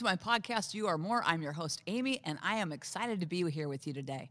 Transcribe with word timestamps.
To 0.00 0.04
my 0.04 0.16
podcast, 0.16 0.72
You 0.72 0.86
Are 0.86 0.96
More. 0.96 1.22
I'm 1.26 1.42
your 1.42 1.52
host, 1.52 1.82
Amy, 1.86 2.22
and 2.24 2.38
I 2.42 2.54
am 2.54 2.72
excited 2.72 3.20
to 3.20 3.26
be 3.26 3.50
here 3.50 3.68
with 3.68 3.86
you 3.86 3.92
today. 3.92 4.30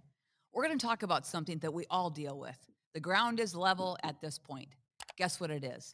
We're 0.51 0.65
going 0.65 0.79
to 0.79 0.83
talk 0.83 1.03
about 1.03 1.27
something 1.27 1.59
that 1.59 1.71
we 1.71 1.85
all 1.91 2.09
deal 2.09 2.39
with. 2.39 2.57
The 2.95 2.99
ground 2.99 3.39
is 3.39 3.53
level 3.53 3.95
at 4.01 4.19
this 4.19 4.39
point. 4.39 4.69
Guess 5.15 5.39
what 5.39 5.51
it 5.51 5.63
is? 5.63 5.93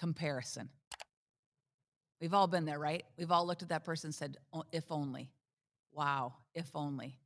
Comparison. 0.00 0.68
We've 2.20 2.34
all 2.34 2.48
been 2.48 2.64
there, 2.64 2.80
right? 2.80 3.04
We've 3.16 3.30
all 3.30 3.46
looked 3.46 3.62
at 3.62 3.68
that 3.68 3.84
person 3.84 4.08
and 4.08 4.14
said, 4.16 4.36
"Oh, 4.52 4.64
if 4.72 4.90
only. 4.90 5.30
Wow, 5.92 6.34
if 6.52 6.74
only. 6.74 7.20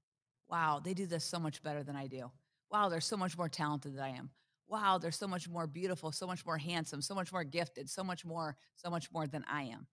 Wow, 0.50 0.82
they 0.84 0.92
do 0.92 1.06
this 1.06 1.24
so 1.24 1.38
much 1.38 1.62
better 1.62 1.82
than 1.82 1.96
I 1.96 2.06
do. 2.06 2.30
Wow, 2.70 2.90
they're 2.90 3.00
so 3.00 3.16
much 3.16 3.38
more 3.38 3.48
talented 3.48 3.94
than 3.94 4.04
I 4.04 4.10
am. 4.10 4.28
Wow, 4.66 4.98
they're 4.98 5.10
so 5.10 5.26
much 5.26 5.48
more 5.48 5.66
beautiful, 5.66 6.12
so 6.12 6.26
much 6.26 6.44
more 6.44 6.58
handsome, 6.58 7.00
so 7.00 7.14
much 7.14 7.32
more 7.32 7.44
gifted, 7.44 7.88
so 7.88 8.04
much 8.04 8.26
more, 8.26 8.56
so 8.76 8.90
much 8.90 9.10
more 9.10 9.26
than 9.26 9.42
I 9.50 9.62
am. 9.62 9.86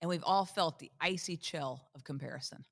And 0.00 0.08
we've 0.08 0.24
all 0.24 0.44
felt 0.44 0.78
the 0.78 0.90
icy 1.00 1.36
chill 1.36 1.82
of 1.94 2.04
comparison, 2.04 2.64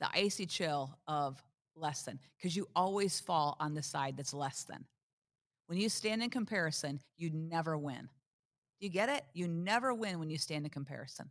the 0.00 0.08
icy 0.12 0.46
chill 0.46 0.98
of 1.06 1.42
less 1.74 2.02
than, 2.02 2.18
because 2.36 2.54
you 2.54 2.68
always 2.76 3.20
fall 3.20 3.56
on 3.58 3.74
the 3.74 3.82
side 3.82 4.16
that's 4.16 4.34
less 4.34 4.64
than. 4.64 4.84
When 5.66 5.78
you 5.78 5.88
stand 5.88 6.22
in 6.22 6.30
comparison, 6.30 7.00
you 7.16 7.30
never 7.30 7.78
win. 7.78 8.08
Do 8.80 8.86
you 8.86 8.90
get 8.90 9.08
it? 9.08 9.24
You 9.34 9.46
never 9.48 9.94
win 9.94 10.18
when 10.18 10.30
you 10.30 10.38
stand 10.38 10.64
in 10.64 10.70
comparison. 10.70 11.30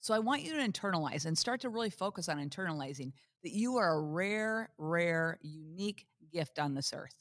So 0.00 0.14
I 0.14 0.18
want 0.18 0.42
you 0.42 0.54
to 0.54 0.66
internalize 0.68 1.26
and 1.26 1.36
start 1.36 1.60
to 1.62 1.68
really 1.68 1.90
focus 1.90 2.28
on 2.28 2.38
internalizing 2.38 3.12
that 3.42 3.52
you 3.52 3.76
are 3.76 3.94
a 3.94 4.00
rare, 4.00 4.70
rare, 4.78 5.38
unique 5.42 6.06
gift 6.32 6.58
on 6.58 6.74
this 6.74 6.92
earth. 6.94 7.14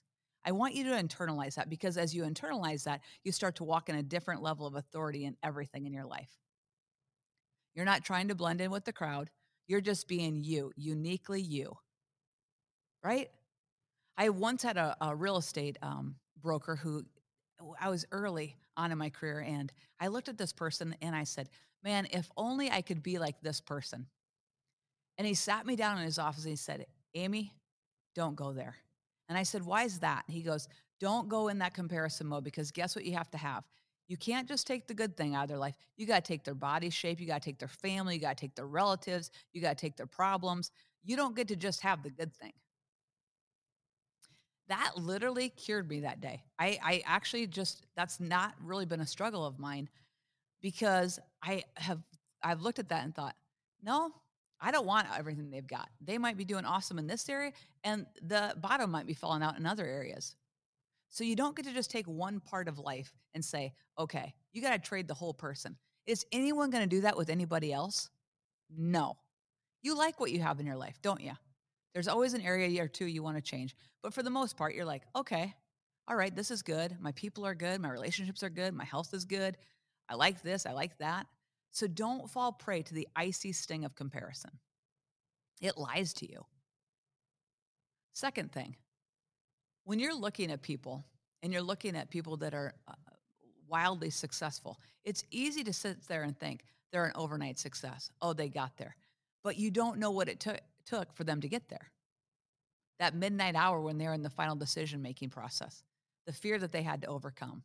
I 0.46 0.52
want 0.52 0.76
you 0.76 0.84
to 0.86 0.92
internalize 0.92 1.56
that 1.56 1.70
because 1.70 1.98
as 1.98 2.16
you 2.16 2.24
internalize 2.24 2.84
that, 2.84 3.02
you 3.24 3.32
start 3.32 3.56
to 3.58 3.64
walk 3.64 3.90
in 3.90 3.96
a 3.96 4.04
different 4.04 4.42
level 4.42 4.66
of 4.66 4.76
authority 4.76 5.26
in 5.26 5.36
everything 5.44 5.86
in 5.86 5.94
your 5.94 6.06
life. 6.06 6.32
You're 7.78 7.86
not 7.86 8.04
trying 8.04 8.30
to 8.30 8.36
blend 8.36 8.60
in 8.60 8.72
with 8.72 8.86
the 8.86 8.92
crowd. 8.92 9.30
You're 9.68 9.82
just 9.82 10.08
being 10.08 10.44
you, 10.44 10.72
uniquely 10.76 11.40
you. 11.40 11.78
Right? 13.04 13.30
I 14.18 14.30
once 14.30 14.64
had 14.64 14.78
a, 14.78 14.98
a 15.00 15.16
real 15.16 15.38
estate 15.38 15.78
um, 15.84 16.16
broker 16.42 16.76
who 16.76 17.06
I 17.80 17.90
was 17.90 18.04
early 18.12 18.56
on 18.76 18.92
in 18.92 18.98
my 18.98 19.12
career, 19.12 19.42
and 19.42 19.72
I 20.00 20.08
looked 20.08 20.28
at 20.28 20.40
this 20.40 20.54
person 20.54 20.96
and 21.04 21.16
I 21.16 21.24
said, 21.24 21.50
Man, 21.84 22.08
if 22.12 22.30
only 22.36 22.72
I 22.72 22.82
could 22.82 23.04
be 23.04 23.20
like 23.20 23.40
this 23.42 23.62
person. 23.62 24.08
And 25.20 25.28
he 25.28 25.36
sat 25.36 25.68
me 25.68 25.76
down 25.76 26.00
in 26.00 26.04
his 26.04 26.18
office 26.18 26.44
and 26.44 26.52
he 26.52 26.58
said, 26.58 26.88
Amy, 27.14 27.54
don't 28.16 28.36
go 28.36 28.54
there. 28.54 28.76
And 29.30 29.38
I 29.38 29.44
said, 29.44 29.64
Why 29.64 29.84
is 29.84 30.00
that? 30.00 30.24
He 30.28 30.42
goes, 30.42 30.68
Don't 31.00 31.30
go 31.30 31.48
in 31.50 31.60
that 31.60 31.76
comparison 31.76 32.26
mode 32.26 32.44
because 32.44 32.72
guess 32.72 32.96
what 32.96 33.06
you 33.06 33.14
have 33.14 33.30
to 33.32 33.38
have? 33.38 33.64
You 34.08 34.18
can't 34.18 34.48
just 34.48 34.66
take 34.66 34.88
the 34.88 34.94
good 34.94 35.18
thing 35.18 35.36
out 35.36 35.44
of 35.44 35.50
their 35.50 35.58
life. 35.58 35.76
You 35.98 36.06
got 36.06 36.24
to 36.24 36.28
take 36.28 36.44
their 36.44 36.56
body 36.56 36.90
shape. 36.90 37.20
You 37.20 37.28
got 37.28 37.42
to 37.42 37.46
take 37.46 37.60
their 37.60 37.68
family. 37.68 38.16
You 38.16 38.22
got 38.22 38.38
to 38.38 38.42
take 38.42 38.56
their 38.56 38.68
relatives. 38.68 39.32
You 39.52 39.62
got 39.62 39.78
to 39.78 39.82
take 39.82 39.98
their 39.98 40.06
problems. 40.06 40.72
You 41.04 41.18
don't 41.18 41.36
get 41.36 41.50
to 41.50 41.56
just 41.56 41.82
have 41.82 42.04
the 42.04 42.10
good 42.10 42.34
thing. 42.34 42.54
That 44.70 44.94
literally 44.98 45.50
cured 45.50 45.90
me 45.90 46.02
that 46.02 46.20
day. 46.22 46.44
I, 46.60 46.78
I 46.84 47.04
actually 47.06 47.48
just, 47.48 47.86
that's 47.96 48.20
not 48.20 48.54
really 48.62 48.86
been 48.86 49.00
a 49.00 49.06
struggle 49.06 49.46
of 49.46 49.60
mine 49.60 49.90
because 50.62 51.20
I 51.42 51.64
have, 51.76 52.00
I've 52.44 52.62
looked 52.62 52.80
at 52.80 52.90
that 52.90 53.04
and 53.04 53.16
thought, 53.16 53.36
no, 53.82 54.12
I 54.60 54.72
don't 54.72 54.86
want 54.86 55.08
everything 55.18 55.50
they've 55.50 55.68
got. 55.68 55.90
They 56.02 56.18
might 56.18 56.36
be 56.36 56.44
doing 56.44 56.66
awesome 56.66 56.98
in 56.98 57.08
this 57.08 57.30
area, 57.30 57.52
and 57.84 58.06
the 58.22 58.56
bottom 58.58 58.90
might 58.90 59.06
be 59.06 59.14
falling 59.14 59.44
out 59.44 59.58
in 59.58 59.66
other 59.66 59.86
areas. 59.86 60.36
So 61.10 61.24
you 61.24 61.36
don't 61.36 61.56
get 61.56 61.66
to 61.66 61.74
just 61.74 61.92
take 61.92 62.06
one 62.06 62.40
part 62.40 62.68
of 62.68 62.80
life 62.80 63.14
and 63.34 63.44
say, 63.44 63.74
okay, 63.98 64.34
you 64.52 64.62
got 64.62 64.72
to 64.72 64.80
trade 64.80 65.08
the 65.08 65.14
whole 65.14 65.34
person. 65.34 65.78
Is 66.06 66.26
anyone 66.32 66.70
going 66.70 66.84
to 66.84 66.96
do 66.96 67.02
that 67.02 67.18
with 67.18 67.30
anybody 67.30 67.74
else? 67.74 68.10
No. 68.76 69.18
You 69.82 69.98
like 69.98 70.20
what 70.20 70.32
you 70.32 70.42
have 70.42 70.60
in 70.60 70.66
your 70.66 70.76
life, 70.76 71.00
don't 71.02 71.22
you? 71.22 71.34
There's 71.94 72.08
always 72.08 72.34
an 72.34 72.42
area 72.42 72.84
or 72.84 72.88
two 72.88 73.06
you 73.06 73.24
want 73.24 73.38
to 73.38 73.42
change. 73.42 73.76
But 74.04 74.14
for 74.14 74.24
the 74.24 74.30
most 74.30 74.58
part, 74.58 74.76
you're 74.76 74.86
like, 74.86 75.04
okay, 75.16 75.54
all 76.08 76.16
right, 76.16 76.36
this 76.36 76.52
is 76.52 76.62
good. 76.62 76.96
My 77.00 77.12
people 77.14 77.46
are 77.46 77.56
good. 77.56 77.82
My 77.82 77.90
relationships 77.90 78.44
are 78.44 78.50
good. 78.50 78.74
My 78.74 78.86
health 78.86 79.14
is 79.14 79.26
good. 79.26 79.58
I 80.10 80.16
like 80.16 80.42
this. 80.42 80.66
I 80.66 80.72
like 80.72 80.98
that. 81.00 81.28
So 81.72 81.88
don't 81.88 82.30
fall 82.30 82.54
prey 82.54 82.82
to 82.84 82.94
the 82.94 83.08
icy 83.16 83.52
sting 83.52 83.84
of 83.84 83.96
comparison. 83.96 84.52
It 85.62 85.78
lies 85.78 86.14
to 86.16 86.32
you. 86.32 86.46
Second 88.14 88.52
thing, 88.52 88.76
when 89.88 90.00
you're 90.00 90.14
looking 90.14 90.52
at 90.52 90.62
people 90.62 91.06
and 91.42 91.54
you're 91.54 91.62
looking 91.62 91.96
at 91.96 92.10
people 92.10 92.36
that 92.36 92.54
are 92.54 92.74
uh, 92.90 92.94
wildly 93.70 94.10
successful, 94.10 94.78
it's 95.06 95.24
easy 95.32 95.64
to 95.64 95.72
sit 95.72 96.06
there 96.10 96.24
and 96.24 96.38
think 96.38 96.66
they're 96.92 97.06
an 97.06 97.14
overnight 97.16 97.58
success. 97.58 98.12
Oh, 98.22 98.34
they 98.34 98.50
got 98.50 98.76
there. 98.76 98.98
But 99.46 99.56
you 99.56 99.72
don't 99.72 99.98
know 99.98 100.12
what 100.12 100.28
it 100.28 100.42
took 100.42 100.60
took 100.86 101.14
for 101.14 101.24
them 101.24 101.40
to 101.40 101.48
get 101.48 101.70
there. 101.70 101.90
That 103.00 103.16
midnight 103.16 103.56
hour 103.56 103.80
when 103.80 103.98
they're 103.98 104.14
in 104.14 104.24
the 104.24 104.30
final 104.30 104.58
decision 104.58 105.02
making 105.02 105.30
process, 105.30 105.84
the 106.26 106.34
fear 106.34 106.60
that 106.60 106.74
they 106.74 106.82
had 106.82 107.02
to 107.04 107.08
overcome, 107.08 107.64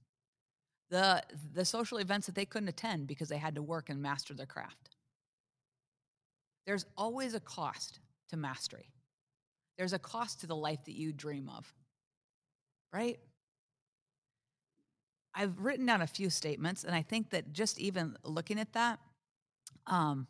the, 0.91 1.22
the 1.55 1.65
social 1.65 1.99
events 1.99 2.27
that 2.27 2.37
they 2.37 2.44
couldn't 2.44 2.69
attend 2.69 3.09
because 3.09 3.28
they 3.28 3.38
had 3.38 3.56
to 3.56 3.62
work 3.62 3.91
and 3.91 4.00
master 4.00 4.34
their 4.34 4.47
craft. 4.47 4.91
There's 6.66 6.84
always 6.97 7.34
a 7.34 7.41
cost 7.41 7.99
to 8.28 8.37
mastery. 8.37 8.93
There's 9.77 9.93
a 9.93 9.99
cost 9.99 10.41
to 10.41 10.47
the 10.47 10.56
life 10.56 10.84
that 10.84 10.94
you 10.94 11.12
dream 11.12 11.49
of, 11.49 11.72
right? 12.93 13.19
I've 15.35 15.59
written 15.59 15.87
down 15.87 16.03
a 16.03 16.07
few 16.07 16.29
statements, 16.31 16.85
and 16.85 16.95
I 16.95 17.03
think 17.03 17.31
that 17.31 17.53
just 17.53 17.79
even 17.81 18.17
looking 18.23 18.61
at 18.61 18.73
that, 18.75 18.99
um, 19.87 20.27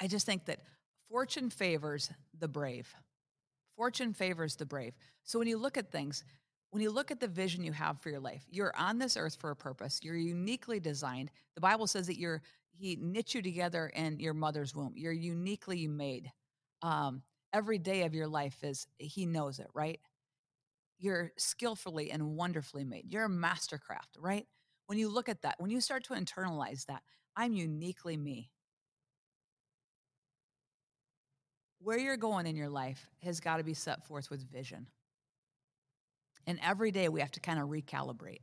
I 0.00 0.06
just 0.06 0.26
think 0.26 0.46
that 0.46 0.60
fortune 1.10 1.50
favors 1.50 2.10
the 2.38 2.48
brave. 2.48 2.92
Fortune 3.76 4.14
favors 4.14 4.56
the 4.56 4.66
brave. 4.66 4.94
So 5.24 5.38
when 5.38 5.48
you 5.48 5.58
look 5.58 5.76
at 5.76 5.92
things, 5.92 6.24
when 6.70 6.82
you 6.82 6.90
look 6.90 7.10
at 7.10 7.20
the 7.20 7.28
vision 7.28 7.62
you 7.62 7.72
have 7.72 8.00
for 8.00 8.08
your 8.08 8.20
life, 8.20 8.44
you're 8.50 8.74
on 8.76 8.98
this 8.98 9.16
earth 9.16 9.36
for 9.38 9.50
a 9.50 9.56
purpose. 9.56 10.00
You're 10.02 10.16
uniquely 10.16 10.80
designed. 10.80 11.30
The 11.54 11.60
Bible 11.60 11.86
says 11.86 12.06
that 12.06 12.18
you're 12.18 12.40
He 12.78 12.96
knit 12.96 13.34
you 13.34 13.42
together 13.42 13.92
in 13.94 14.18
your 14.18 14.34
mother's 14.34 14.74
womb. 14.74 14.94
You're 14.96 15.12
uniquely 15.12 15.86
made. 15.86 16.32
Um, 16.80 17.22
every 17.52 17.78
day 17.78 18.04
of 18.04 18.14
your 18.14 18.26
life 18.26 18.56
is 18.64 18.86
He 18.98 19.26
knows 19.26 19.58
it, 19.58 19.68
right? 19.74 20.00
You're 21.02 21.32
skillfully 21.36 22.10
and 22.10 22.34
wonderfully 22.34 22.84
made. 22.84 23.12
You're 23.12 23.26
a 23.26 23.28
mastercraft, 23.28 24.16
right? 24.18 24.46
When 24.86 24.98
you 24.98 25.10
look 25.10 25.28
at 25.28 25.42
that, 25.42 25.56
when 25.58 25.70
you 25.70 25.82
start 25.82 26.04
to 26.04 26.14
internalize 26.14 26.86
that, 26.86 27.02
I'm 27.36 27.52
uniquely 27.52 28.16
me. 28.16 28.50
where 31.82 31.98
you're 31.98 32.16
going 32.16 32.46
in 32.46 32.56
your 32.56 32.68
life 32.68 33.08
has 33.22 33.40
got 33.40 33.56
to 33.56 33.64
be 33.64 33.74
set 33.74 34.04
forth 34.04 34.30
with 34.30 34.48
vision. 34.50 34.86
And 36.46 36.58
every 36.62 36.90
day 36.90 37.08
we 37.08 37.20
have 37.20 37.30
to 37.32 37.40
kind 37.40 37.60
of 37.60 37.68
recalibrate. 37.68 38.40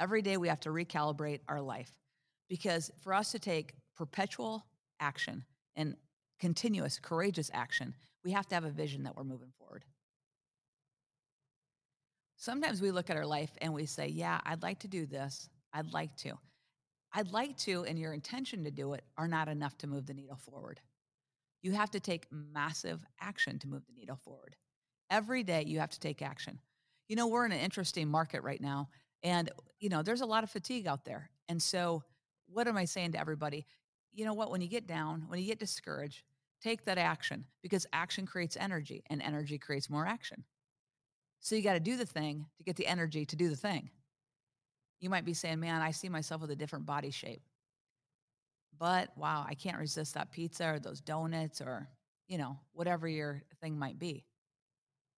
Every 0.00 0.22
day 0.22 0.36
we 0.36 0.48
have 0.48 0.60
to 0.60 0.70
recalibrate 0.70 1.40
our 1.48 1.60
life 1.60 1.92
because 2.48 2.90
for 3.00 3.14
us 3.14 3.32
to 3.32 3.38
take 3.38 3.74
perpetual 3.96 4.64
action 5.00 5.44
and 5.76 5.96
continuous, 6.40 6.98
courageous 6.98 7.50
action, 7.54 7.94
we 8.24 8.32
have 8.32 8.46
to 8.48 8.54
have 8.54 8.64
a 8.64 8.70
vision 8.70 9.04
that 9.04 9.16
we're 9.16 9.24
moving 9.24 9.52
forward. 9.58 9.84
Sometimes 12.36 12.80
we 12.80 12.90
look 12.90 13.10
at 13.10 13.16
our 13.16 13.26
life 13.26 13.50
and 13.58 13.72
we 13.72 13.86
say, 13.86 14.08
Yeah, 14.08 14.40
I'd 14.44 14.62
like 14.62 14.80
to 14.80 14.88
do 14.88 15.06
this. 15.06 15.48
I'd 15.72 15.92
like 15.92 16.16
to. 16.18 16.34
I'd 17.12 17.30
like 17.32 17.56
to, 17.58 17.84
and 17.84 17.98
your 17.98 18.12
intention 18.12 18.64
to 18.64 18.70
do 18.70 18.94
it 18.94 19.04
are 19.16 19.28
not 19.28 19.48
enough 19.48 19.78
to 19.78 19.86
move 19.86 20.06
the 20.06 20.14
needle 20.14 20.36
forward. 20.36 20.80
You 21.62 21.72
have 21.72 21.90
to 21.92 22.00
take 22.00 22.26
massive 22.30 23.00
action 23.20 23.58
to 23.60 23.68
move 23.68 23.86
the 23.86 23.94
needle 23.94 24.16
forward. 24.16 24.56
Every 25.10 25.44
day 25.44 25.64
you 25.66 25.78
have 25.78 25.90
to 25.90 26.00
take 26.00 26.22
action. 26.22 26.58
You 27.08 27.16
know, 27.16 27.28
we're 27.28 27.46
in 27.46 27.52
an 27.52 27.60
interesting 27.60 28.08
market 28.08 28.42
right 28.42 28.60
now, 28.60 28.88
and, 29.22 29.50
you 29.78 29.88
know, 29.88 30.02
there's 30.02 30.22
a 30.22 30.26
lot 30.26 30.42
of 30.44 30.50
fatigue 30.50 30.86
out 30.86 31.04
there. 31.04 31.30
And 31.48 31.62
so, 31.62 32.02
what 32.46 32.66
am 32.66 32.76
I 32.76 32.84
saying 32.84 33.12
to 33.12 33.20
everybody? 33.20 33.66
You 34.12 34.24
know 34.24 34.34
what? 34.34 34.50
When 34.50 34.60
you 34.60 34.68
get 34.68 34.86
down, 34.86 35.24
when 35.28 35.40
you 35.40 35.46
get 35.46 35.58
discouraged, 35.58 36.22
take 36.62 36.84
that 36.84 36.98
action 36.98 37.44
because 37.62 37.86
action 37.92 38.26
creates 38.26 38.56
energy 38.58 39.04
and 39.08 39.22
energy 39.22 39.58
creates 39.58 39.88
more 39.88 40.06
action. 40.06 40.44
So, 41.44 41.54
you 41.54 41.60
got 41.60 41.74
to 41.74 41.80
do 41.80 41.98
the 41.98 42.06
thing 42.06 42.46
to 42.56 42.64
get 42.64 42.76
the 42.76 42.86
energy 42.86 43.26
to 43.26 43.36
do 43.36 43.50
the 43.50 43.56
thing. 43.56 43.90
You 44.98 45.10
might 45.10 45.26
be 45.26 45.34
saying, 45.34 45.60
man, 45.60 45.82
I 45.82 45.90
see 45.90 46.08
myself 46.08 46.40
with 46.40 46.50
a 46.50 46.56
different 46.56 46.86
body 46.86 47.10
shape. 47.10 47.42
But 48.78 49.10
wow, 49.14 49.44
I 49.46 49.52
can't 49.52 49.76
resist 49.76 50.14
that 50.14 50.32
pizza 50.32 50.66
or 50.66 50.78
those 50.78 51.02
donuts 51.02 51.60
or, 51.60 51.86
you 52.28 52.38
know, 52.38 52.58
whatever 52.72 53.06
your 53.06 53.42
thing 53.60 53.78
might 53.78 53.98
be. 53.98 54.24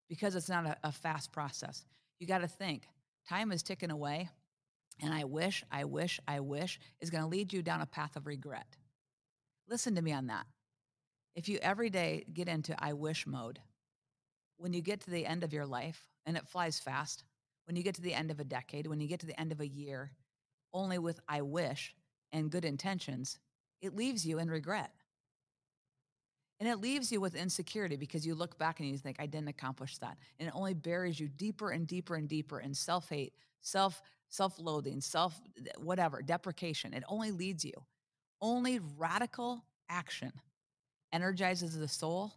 Because 0.09 0.35
it's 0.35 0.49
not 0.49 0.65
a, 0.65 0.77
a 0.85 0.93
fast 0.93 1.31
process. 1.31 1.85
You 2.19 2.27
got 2.27 2.39
to 2.39 2.49
think 2.49 2.89
time 3.29 3.53
is 3.53 3.63
ticking 3.63 3.91
away. 3.91 4.31
And 5.03 5.13
I 5.13 5.25
wish, 5.25 5.63
I 5.71 5.85
wish, 5.85 6.21
I 6.27 6.41
wish 6.41 6.81
is 7.03 7.11
going 7.11 7.23
to 7.23 7.29
lead 7.29 7.53
you 7.53 7.61
down 7.61 7.83
a 7.83 7.87
path 7.87 8.17
of 8.17 8.27
regret. 8.27 8.79
Listen 9.69 9.95
to 9.97 10.03
me 10.03 10.13
on 10.13 10.29
that. 10.29 10.47
If 11.37 11.51
you 11.51 11.59
every 11.61 11.91
day 11.91 12.25
get 12.33 12.49
into 12.49 12.75
I 12.83 12.95
wish 12.95 13.27
mode, 13.27 13.59
when 14.57 14.73
you 14.73 14.81
get 14.81 15.01
to 15.01 15.11
the 15.11 15.27
end 15.27 15.45
of 15.45 15.53
your 15.53 15.67
life, 15.67 16.01
and 16.27 16.37
it 16.37 16.49
flies 16.49 16.79
fast, 16.79 17.25
when 17.67 17.77
you 17.77 17.83
get 17.83 17.95
to 17.97 18.03
the 18.03 18.15
end 18.15 18.31
of 18.31 18.41
a 18.41 18.45
decade, 18.45 18.87
when 18.87 19.01
you 19.01 19.09
get 19.09 19.21
to 19.21 19.27
the 19.27 19.39
end 19.41 19.53
of 19.53 19.61
a 19.61 19.67
year, 19.67 20.13
only 20.73 20.99
with 20.99 21.21
I 21.29 21.43
wish, 21.43 21.95
and 22.33 22.51
good 22.51 22.65
intentions, 22.65 23.39
it 23.81 23.95
leaves 23.95 24.27
you 24.27 24.39
in 24.39 24.51
regret. 24.51 24.91
And 26.61 26.69
it 26.69 26.81
leaves 26.81 27.11
you 27.11 27.21
with 27.21 27.35
insecurity 27.35 27.97
because 27.97 28.27
you 28.27 28.35
look 28.35 28.59
back 28.59 28.81
and 28.81 28.89
you 28.89 28.97
think, 28.97 29.17
I 29.19 29.27
didn't 29.27 29.49
accomplish 29.49 29.99
that. 29.99 30.17
And 30.39 30.49
it 30.49 30.55
only 30.55 30.75
buries 30.75 31.19
you 31.19 31.29
deeper 31.29 31.71
and 31.71 31.87
deeper 31.87 32.15
and 32.15 32.29
deeper 32.29 32.61
in 32.61 32.75
self 32.75 33.09
hate, 33.09 33.35
self 33.61 34.01
self 34.29 34.59
loathing, 34.59 35.01
self 35.01 35.41
whatever, 35.79 36.23
deprecation. 36.23 36.95
It 36.95 37.05
only 37.09 37.31
leads 37.31 37.65
you. 37.65 37.75
Only 38.41 38.81
radical 38.97 39.65
action 39.89 40.33
energizes 41.13 41.79
the 41.79 41.89
soul, 41.89 42.33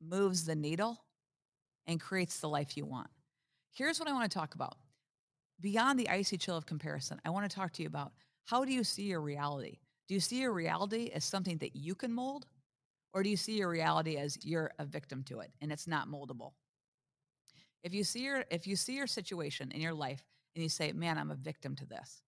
moves 0.00 0.44
the 0.44 0.54
needle, 0.54 1.03
and 1.86 2.00
creates 2.00 2.38
the 2.38 2.48
life 2.48 2.76
you 2.76 2.84
want. 2.84 3.08
Here's 3.72 3.98
what 3.98 4.08
I 4.08 4.12
want 4.12 4.30
to 4.30 4.38
talk 4.38 4.54
about. 4.54 4.76
Beyond 5.60 5.98
the 5.98 6.08
icy 6.08 6.36
chill 6.36 6.56
of 6.56 6.66
comparison, 6.66 7.20
I 7.24 7.30
want 7.30 7.48
to 7.48 7.54
talk 7.54 7.72
to 7.74 7.82
you 7.82 7.88
about 7.88 8.12
how 8.44 8.64
do 8.64 8.72
you 8.72 8.84
see 8.84 9.04
your 9.04 9.20
reality? 9.20 9.78
Do 10.08 10.14
you 10.14 10.20
see 10.20 10.40
your 10.40 10.52
reality 10.52 11.10
as 11.14 11.24
something 11.24 11.58
that 11.58 11.74
you 11.74 11.94
can 11.94 12.12
mold? 12.12 12.46
Or 13.12 13.22
do 13.22 13.30
you 13.30 13.36
see 13.36 13.56
your 13.56 13.68
reality 13.68 14.16
as 14.16 14.38
you're 14.44 14.72
a 14.78 14.84
victim 14.84 15.22
to 15.24 15.40
it 15.40 15.52
and 15.60 15.72
it's 15.72 15.86
not 15.86 16.08
moldable? 16.08 16.52
If 17.82 17.94
you 17.94 18.02
see 18.02 18.24
your 18.24 18.44
if 18.50 18.66
you 18.66 18.76
see 18.76 18.96
your 18.96 19.06
situation 19.06 19.70
in 19.70 19.80
your 19.80 19.94
life 19.94 20.24
and 20.54 20.62
you 20.62 20.68
say, 20.68 20.92
"Man, 20.92 21.18
I'm 21.18 21.30
a 21.30 21.36
victim 21.36 21.76
to 21.76 21.86
this." 21.86 22.22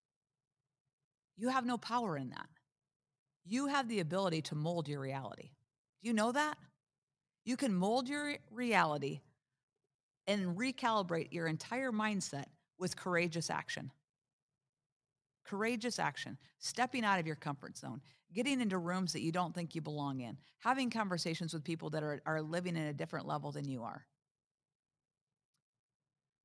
You 1.37 1.49
have 1.49 1.67
no 1.67 1.77
power 1.77 2.17
in 2.17 2.31
that. 2.31 2.49
You 3.45 3.67
have 3.67 3.89
the 3.89 4.01
ability 4.01 4.43
to 4.43 4.55
mold 4.55 4.89
your 4.89 5.01
reality. 5.01 5.51
Do 6.03 6.09
you 6.09 6.15
know 6.15 6.33
that? 6.33 6.59
You 7.45 7.57
can 7.57 7.75
mold 7.75 8.09
your 8.09 8.37
reality 8.51 9.23
and 10.27 10.57
recalibrate 10.57 11.33
your 11.33 11.47
entire 11.47 11.93
mindset 11.93 12.47
with 12.79 12.97
courageous 12.97 13.51
action. 13.51 13.91
Courageous 15.45 15.99
action, 15.99 16.37
stepping 16.59 17.05
out 17.05 17.21
of 17.21 17.27
your 17.27 17.37
comfort 17.37 17.77
zone, 17.77 18.01
getting 18.35 18.61
into 18.61 18.79
rooms 18.79 19.13
that 19.13 19.23
you 19.23 19.31
don't 19.31 19.55
think 19.55 19.75
you 19.75 19.81
belong 19.81 20.21
in, 20.21 20.37
having 20.59 20.91
conversations 20.91 21.55
with 21.55 21.63
people 21.65 21.91
that 21.91 22.03
are, 22.03 22.21
are 22.27 22.43
living 22.43 22.77
in 22.77 22.87
a 22.87 22.93
different 22.93 23.27
level 23.27 23.53
than 23.53 23.69
you 23.69 23.83
are. 23.85 24.05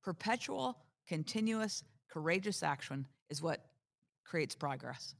Perpetual, 0.02 0.78
continuous, 1.08 1.82
courageous 2.08 2.62
action 2.62 3.06
is 3.30 3.42
what 3.42 3.64
creates 4.24 4.54
progress. 4.54 5.14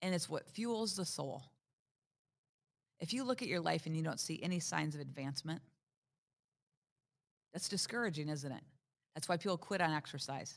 And 0.00 0.14
it's 0.14 0.28
what 0.28 0.48
fuels 0.48 0.96
the 0.96 1.04
soul. 1.04 1.44
If 3.00 3.12
you 3.12 3.24
look 3.24 3.42
at 3.42 3.48
your 3.48 3.60
life 3.60 3.86
and 3.86 3.96
you 3.96 4.02
don't 4.02 4.20
see 4.20 4.40
any 4.42 4.60
signs 4.60 4.94
of 4.94 5.00
advancement, 5.00 5.60
that's 7.52 7.68
discouraging, 7.68 8.28
isn't 8.28 8.50
it? 8.50 8.62
That's 9.14 9.28
why 9.28 9.36
people 9.36 9.58
quit 9.58 9.80
on 9.80 9.92
exercise. 9.92 10.54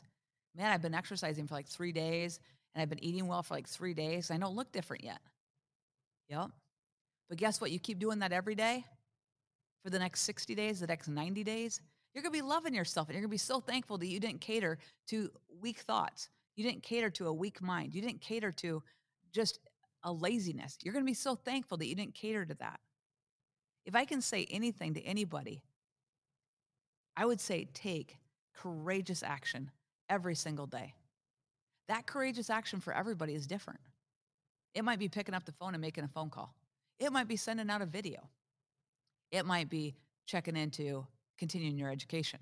Man, 0.56 0.72
I've 0.72 0.82
been 0.82 0.94
exercising 0.94 1.46
for 1.46 1.54
like 1.54 1.68
three 1.68 1.92
days 1.92 2.40
and 2.74 2.82
I've 2.82 2.88
been 2.88 3.04
eating 3.04 3.26
well 3.26 3.42
for 3.42 3.54
like 3.54 3.68
three 3.68 3.94
days. 3.94 4.30
I 4.30 4.38
don't 4.38 4.56
look 4.56 4.72
different 4.72 5.04
yet. 5.04 5.20
Yep. 6.28 6.50
But 7.28 7.38
guess 7.38 7.60
what? 7.60 7.70
You 7.70 7.78
keep 7.78 7.98
doing 7.98 8.20
that 8.20 8.32
every 8.32 8.54
day 8.54 8.84
for 9.84 9.90
the 9.90 9.98
next 9.98 10.22
60 10.22 10.54
days, 10.54 10.80
the 10.80 10.86
next 10.86 11.08
90 11.08 11.44
days, 11.44 11.80
you're 12.12 12.22
going 12.22 12.32
to 12.32 12.38
be 12.38 12.42
loving 12.42 12.74
yourself 12.74 13.08
and 13.08 13.14
you're 13.14 13.20
going 13.20 13.30
to 13.30 13.34
be 13.34 13.38
so 13.38 13.60
thankful 13.60 13.98
that 13.98 14.06
you 14.06 14.18
didn't 14.18 14.40
cater 14.40 14.78
to 15.08 15.30
weak 15.60 15.80
thoughts. 15.80 16.28
You 16.56 16.64
didn't 16.64 16.82
cater 16.82 17.10
to 17.10 17.28
a 17.28 17.32
weak 17.32 17.60
mind. 17.60 17.94
You 17.94 18.00
didn't 18.00 18.22
cater 18.22 18.50
to 18.52 18.82
just 19.32 19.60
a 20.02 20.12
laziness. 20.12 20.78
You're 20.82 20.94
going 20.94 21.04
to 21.04 21.10
be 21.10 21.14
so 21.14 21.34
thankful 21.34 21.76
that 21.78 21.86
you 21.86 21.94
didn't 21.94 22.14
cater 22.14 22.44
to 22.46 22.54
that. 22.54 22.80
If 23.84 23.94
I 23.94 24.04
can 24.04 24.22
say 24.22 24.46
anything 24.50 24.94
to 24.94 25.02
anybody, 25.02 25.62
I 27.16 27.24
would 27.24 27.40
say 27.40 27.66
take 27.72 28.18
courageous 28.54 29.22
action 29.22 29.70
every 30.08 30.34
single 30.34 30.66
day. 30.66 30.94
That 31.88 32.06
courageous 32.06 32.50
action 32.50 32.80
for 32.80 32.92
everybody 32.92 33.34
is 33.34 33.46
different. 33.46 33.80
It 34.74 34.84
might 34.84 34.98
be 34.98 35.08
picking 35.08 35.34
up 35.34 35.44
the 35.44 35.52
phone 35.52 35.74
and 35.74 35.80
making 35.80 36.04
a 36.04 36.08
phone 36.08 36.30
call. 36.30 36.54
It 36.98 37.12
might 37.12 37.28
be 37.28 37.36
sending 37.36 37.70
out 37.70 37.82
a 37.82 37.86
video. 37.86 38.28
It 39.30 39.46
might 39.46 39.70
be 39.70 39.94
checking 40.26 40.56
into 40.56 41.06
continuing 41.38 41.78
your 41.78 41.90
education. 41.90 42.40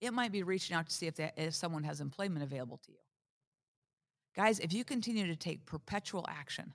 It 0.00 0.12
might 0.12 0.32
be 0.32 0.42
reaching 0.42 0.76
out 0.76 0.86
to 0.88 0.94
see 0.94 1.06
if, 1.06 1.18
if 1.18 1.54
someone 1.54 1.84
has 1.84 2.00
employment 2.00 2.42
available 2.42 2.78
to 2.84 2.92
you. 2.92 2.98
Guys, 4.34 4.58
if 4.58 4.72
you 4.72 4.84
continue 4.84 5.26
to 5.26 5.36
take 5.36 5.64
perpetual 5.64 6.26
action, 6.28 6.74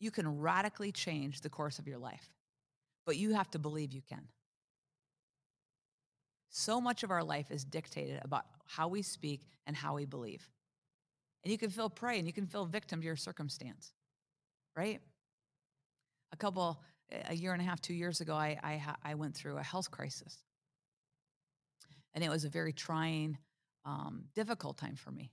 you 0.00 0.10
can 0.10 0.40
radically 0.40 0.90
change 0.90 1.40
the 1.40 1.48
course 1.48 1.78
of 1.78 1.86
your 1.86 1.98
life, 1.98 2.32
but 3.06 3.16
you 3.16 3.34
have 3.34 3.50
to 3.50 3.58
believe 3.58 3.92
you 3.92 4.02
can. 4.08 4.26
So 6.50 6.80
much 6.80 7.02
of 7.02 7.10
our 7.10 7.22
life 7.22 7.50
is 7.50 7.64
dictated 7.64 8.20
about 8.24 8.46
how 8.66 8.88
we 8.88 9.02
speak 9.02 9.42
and 9.66 9.76
how 9.76 9.94
we 9.94 10.06
believe. 10.06 10.48
And 11.44 11.52
you 11.52 11.58
can 11.58 11.70
feel 11.70 11.88
prey 11.88 12.18
and 12.18 12.26
you 12.26 12.32
can 12.32 12.46
feel 12.46 12.64
victim 12.64 13.00
to 13.00 13.06
your 13.06 13.16
circumstance, 13.16 13.92
right? 14.76 15.00
A 16.32 16.36
couple, 16.36 16.82
a 17.28 17.34
year 17.34 17.52
and 17.52 17.62
a 17.62 17.64
half, 17.64 17.80
two 17.80 17.94
years 17.94 18.20
ago, 18.20 18.34
I, 18.34 18.58
I, 18.62 18.82
I 19.04 19.14
went 19.14 19.34
through 19.34 19.58
a 19.58 19.62
health 19.62 19.90
crisis. 19.90 20.38
And 22.14 22.24
it 22.24 22.30
was 22.30 22.44
a 22.44 22.48
very 22.48 22.72
trying, 22.72 23.38
um, 23.84 24.24
difficult 24.34 24.78
time 24.78 24.96
for 24.96 25.10
me. 25.10 25.30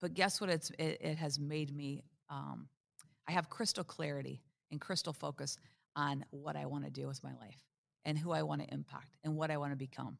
But 0.00 0.14
guess 0.14 0.40
what? 0.40 0.50
It's, 0.50 0.70
it, 0.78 0.98
it 1.00 1.18
has 1.18 1.38
made 1.38 1.74
me, 1.74 2.02
um, 2.30 2.68
I 3.28 3.32
have 3.32 3.48
crystal 3.48 3.84
clarity 3.84 4.42
and 4.70 4.80
crystal 4.80 5.12
focus 5.12 5.58
on 5.94 6.24
what 6.30 6.56
I 6.56 6.66
want 6.66 6.84
to 6.84 6.90
do 6.90 7.06
with 7.06 7.22
my 7.22 7.34
life 7.40 7.67
and 8.08 8.18
who 8.18 8.32
I 8.32 8.42
want 8.42 8.62
to 8.62 8.74
impact 8.74 9.18
and 9.22 9.36
what 9.36 9.50
I 9.50 9.58
want 9.58 9.72
to 9.72 9.76
become. 9.76 10.16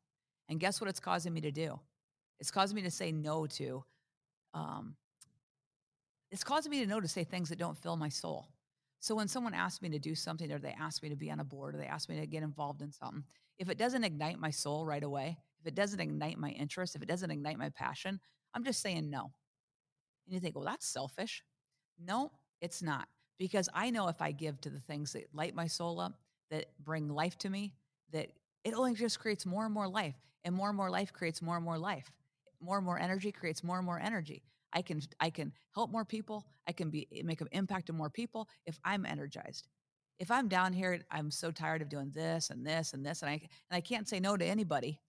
And 0.51 0.61
guess 0.61 0.79
what 0.79 0.91
it's 0.91 1.01
causing 1.01 1.33
me 1.33 1.41
to 1.41 1.51
do? 1.51 1.81
It's 2.39 2.51
causing 2.51 2.77
me 2.77 2.83
to 2.83 2.91
say 2.91 3.13
no 3.13 3.47
to, 3.47 3.83
um, 4.53 4.95
it's 6.31 6.45
causing 6.45 6.71
me 6.71 6.81
to 6.81 6.87
know 6.87 7.01
to 7.01 7.09
say 7.09 7.25
things 7.25 7.49
that 7.49 7.59
don't 7.59 7.79
fill 7.79 7.97
my 7.97 8.11
soul. 8.11 8.51
So 9.01 9.15
when 9.15 9.27
someone 9.27 9.55
asks 9.55 9.81
me 9.81 9.89
to 9.89 9.99
do 9.99 10.15
something 10.15 10.53
or 10.53 10.59
they 10.59 10.77
ask 10.79 11.03
me 11.03 11.09
to 11.09 11.17
be 11.17 11.31
on 11.31 11.41
a 11.41 11.45
board 11.45 11.75
or 11.75 11.79
they 11.79 11.87
ask 11.87 12.11
me 12.11 12.21
to 12.21 12.27
get 12.27 12.43
involved 12.43 12.83
in 12.83 12.93
something, 12.93 13.25
if 13.59 13.71
it 13.71 13.79
doesn't 13.79 14.05
ignite 14.05 14.39
my 14.39 14.51
soul 14.51 14.85
right 14.85 15.03
away, 15.03 15.39
if 15.59 15.67
it 15.67 15.75
doesn't 15.75 15.99
ignite 15.99 16.37
my 16.37 16.51
interest, 16.51 16.95
if 16.95 17.03
it 17.03 17.09
doesn't 17.09 17.31
ignite 17.31 17.59
my 17.59 17.71
passion, 17.71 18.21
I'm 18.53 18.65
just 18.65 18.83
saying 18.83 19.09
no. 19.09 19.33
And 20.27 20.35
you 20.35 20.41
think, 20.41 20.57
well, 20.57 20.67
that's 20.67 20.87
selfish. 20.87 21.43
No, 21.99 22.33
it's 22.61 22.83
not. 22.83 23.09
Because 23.39 23.71
I 23.73 23.89
know 23.89 24.09
if 24.09 24.21
I 24.21 24.33
give 24.33 24.61
to 24.61 24.69
the 24.69 24.81
things 24.81 25.15
that 25.15 25.25
light 25.33 25.55
my 25.55 25.69
soul 25.69 26.01
up, 26.01 26.13
that 26.51 26.67
bring 26.83 27.09
life 27.09 27.37
to 27.39 27.51
me, 27.51 27.75
that 28.13 28.31
it 28.65 28.75
only 28.75 28.95
just 28.95 29.19
creates 29.21 29.47
more 29.47 29.65
and 29.65 29.75
more 29.75 29.89
life. 29.89 30.15
And 30.45 30.55
more 30.55 30.69
and 30.69 30.77
more 30.77 30.91
life 30.91 31.13
creates 31.13 31.43
more 31.43 31.57
and 31.57 31.65
more 31.65 31.79
life. 31.79 32.11
More 32.61 32.77
and 32.77 32.87
more 32.87 32.99
energy 32.99 33.33
creates 33.33 33.63
more 33.63 33.77
and 33.77 33.87
more 33.87 33.99
energy. 33.99 34.43
I 34.73 34.83
can 34.83 35.01
I 35.21 35.31
can 35.31 35.53
help 35.75 35.91
more 35.91 36.05
people. 36.05 36.47
I 36.67 36.73
can 36.73 36.91
be 36.91 37.09
eh, 37.15 37.23
make 37.25 37.41
an 37.41 37.49
impact 37.53 37.91
on 37.91 37.97
more 37.97 38.11
people 38.11 38.49
if 38.67 38.79
I'm 38.85 39.07
energized. 39.07 39.67
If 40.19 40.31
I'm 40.31 40.49
down 40.49 40.73
here, 40.73 41.01
I'm 41.11 41.31
so 41.31 41.51
tired 41.51 41.81
of 41.81 41.89
doing 41.89 42.11
this 42.15 42.51
and 42.51 42.67
this 42.67 42.93
and 42.93 43.05
this, 43.05 43.23
and 43.23 43.31
I 43.31 43.35
and 43.35 43.77
I 43.77 43.81
can't 43.81 44.09
say 44.09 44.21
no 44.21 44.37
to 44.37 44.45
anybody. 44.45 45.01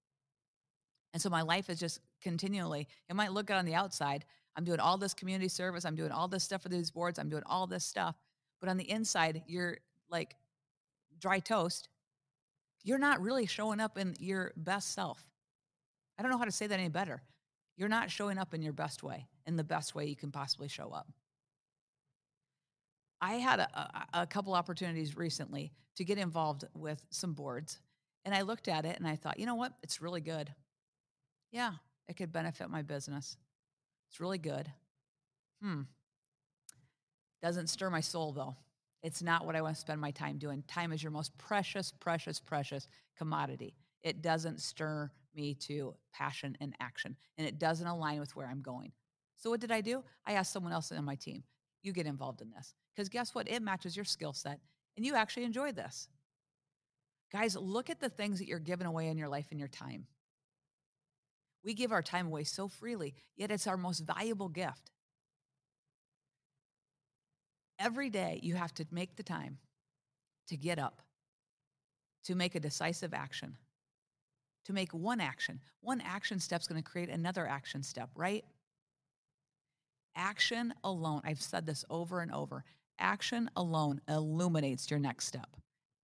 And 1.14 1.22
so 1.22 1.30
my 1.30 1.42
life 1.42 1.70
is 1.70 1.80
just 1.80 2.00
continually. 2.22 2.88
It 3.10 3.16
might 3.16 3.34
look 3.34 3.48
good 3.48 3.58
on 3.58 3.66
the 3.66 3.74
outside. 3.74 4.26
I'm 4.56 4.64
doing 4.64 4.80
all 4.80 4.98
this 4.98 5.14
community 5.14 5.48
service. 5.48 5.86
I'm 5.86 5.96
doing 5.96 6.12
all 6.12 6.28
this 6.28 6.44
stuff 6.44 6.62
for 6.62 6.70
these 6.70 6.92
boards. 6.92 7.18
I'm 7.18 7.30
doing 7.30 7.44
all 7.46 7.66
this 7.66 7.86
stuff, 7.86 8.16
but 8.60 8.70
on 8.70 8.78
the 8.78 8.90
inside, 8.90 9.44
you're 9.48 9.78
like 10.10 10.36
dry 11.20 11.40
toast. 11.40 11.90
You're 12.84 12.98
not 12.98 13.22
really 13.22 13.46
showing 13.46 13.80
up 13.80 13.98
in 13.98 14.16
your 14.20 14.54
best 14.56 14.94
self. 14.94 15.24
I 16.18 16.22
don't 16.22 16.32
know 16.32 16.38
how 16.38 16.46
to 16.46 16.52
say 16.52 16.68
that 16.68 16.80
any 16.80 16.90
better. 16.90 17.22
You're 17.78 17.90
not 17.90 18.12
showing 18.12 18.38
up 18.38 18.54
in 18.54 18.62
your 18.62 18.74
best 18.74 19.04
way, 19.04 19.28
in 19.46 19.56
the 19.56 19.64
best 19.64 19.96
way 19.96 20.06
you 20.06 20.16
can 20.16 20.32
possibly 20.32 20.68
show 20.68 20.92
up. 20.92 21.08
I 23.22 23.34
had 23.36 23.60
a, 23.60 24.04
a, 24.14 24.28
couple 24.28 24.54
opportunities 24.54 25.18
recently 25.18 25.74
to 25.98 26.06
get 26.06 26.18
involved 26.18 26.66
with 26.74 27.06
some 27.10 27.34
boards, 27.34 27.80
and 28.24 28.34
I 28.34 28.42
looked 28.42 28.68
at 28.68 28.86
it 28.86 28.98
and 28.98 29.08
I 29.08 29.16
thought, 29.16 29.40
you 29.40 29.46
know 29.46 29.56
what? 29.56 29.74
It's 29.84 30.02
really 30.02 30.22
good. 30.22 30.54
Yeah, 31.52 31.72
it 32.08 32.16
could 32.16 32.32
benefit 32.32 32.70
my 32.70 32.82
business. 32.82 33.38
It's 34.10 34.20
really 34.20 34.38
good. 34.38 34.72
Hmm. 35.62 35.82
Doesn't 37.42 37.68
stir 37.68 37.90
my 37.90 38.02
soul 38.02 38.32
though. 38.32 38.56
It's 39.02 39.22
not 39.22 39.46
what 39.46 39.56
I 39.56 39.62
want 39.62 39.76
to 39.76 39.82
spend 39.82 40.02
my 40.02 40.12
time 40.12 40.38
doing. 40.38 40.64
Time 40.68 40.92
is 40.92 41.02
your 41.02 41.12
most 41.12 41.38
precious, 41.38 41.92
precious, 42.00 42.40
precious 42.40 42.88
commodity. 43.18 43.76
It 44.04 44.22
doesn't 44.22 44.62
stir 44.62 45.12
me 45.36 45.54
to 45.56 45.96
passion 46.14 46.58
and 46.60 46.76
action, 46.80 47.16
and 47.38 47.48
it 47.48 47.60
doesn't 47.60 47.88
align 47.88 48.20
with 48.20 48.36
where 48.36 48.48
I'm 48.48 48.62
going. 48.62 48.92
So, 49.38 49.50
what 49.50 49.62
did 49.62 49.72
I 49.72 49.82
do? 49.82 50.04
I 50.26 50.34
asked 50.34 50.52
someone 50.52 50.74
else 50.74 50.92
on 50.92 51.06
my 51.06 51.16
team, 51.16 51.44
you 51.82 51.94
get 51.94 52.08
involved 52.08 52.42
in 52.42 52.52
this. 52.52 52.74
Because 52.94 53.10
guess 53.10 53.34
what? 53.34 53.50
It 53.50 53.62
matches 53.62 53.96
your 53.96 54.06
skill 54.06 54.34
set, 54.34 54.60
and 54.98 55.06
you 55.06 55.16
actually 55.16 55.46
enjoy 55.46 55.72
this. 55.72 56.10
Guys, 57.32 57.56
look 57.56 57.90
at 57.90 58.00
the 58.00 58.10
things 58.10 58.40
that 58.40 58.48
you're 58.48 58.60
giving 58.60 58.88
away 58.88 59.08
in 59.08 59.18
your 59.18 59.30
life 59.30 59.48
and 59.52 59.60
your 59.60 59.70
time. 59.70 60.08
We 61.64 61.74
give 61.74 61.92
our 61.92 62.02
time 62.02 62.28
away 62.28 62.44
so 62.44 62.68
freely, 62.68 63.14
yet 63.38 63.52
it's 63.52 63.68
our 63.68 63.78
most 63.78 64.00
valuable 64.00 64.50
gift. 64.50 64.92
Every 67.80 68.10
day, 68.10 68.40
you 68.44 68.56
have 68.56 68.74
to 68.76 68.86
make 68.92 69.16
the 69.16 69.24
time 69.24 69.58
to 70.48 70.58
get 70.58 70.80
up, 70.80 71.02
to 72.26 72.36
make 72.36 72.56
a 72.56 72.60
decisive 72.60 73.14
action, 73.14 73.56
to 74.66 74.74
make 74.74 74.94
one 74.94 75.22
action. 75.22 75.62
One 75.82 76.02
action 76.02 76.40
step 76.40 76.62
is 76.62 76.68
going 76.68 76.82
to 76.82 76.90
create 76.90 77.10
another 77.10 77.48
action 77.48 77.82
step, 77.82 78.10
right? 78.16 78.44
Action 80.16 80.74
alone, 80.84 81.22
I've 81.24 81.42
said 81.42 81.66
this 81.66 81.86
over 81.90 82.20
and 82.20 82.32
over 82.34 82.66
action 83.00 83.50
alone 83.56 84.02
illuminates 84.10 84.92
your 84.92 85.00
next 85.00 85.26
step. 85.26 85.56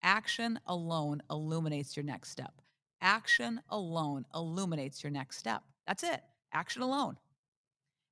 Action 0.01 0.59
alone 0.67 1.21
illuminates 1.29 1.97
your 1.97 2.05
next 2.05 2.29
step. 2.29 2.53
Action 3.01 3.59
alone 3.69 4.25
illuminates 4.33 5.03
your 5.03 5.11
next 5.11 5.37
step. 5.37 5.61
That's 5.85 6.03
it. 6.03 6.21
Action 6.53 6.81
alone. 6.81 7.17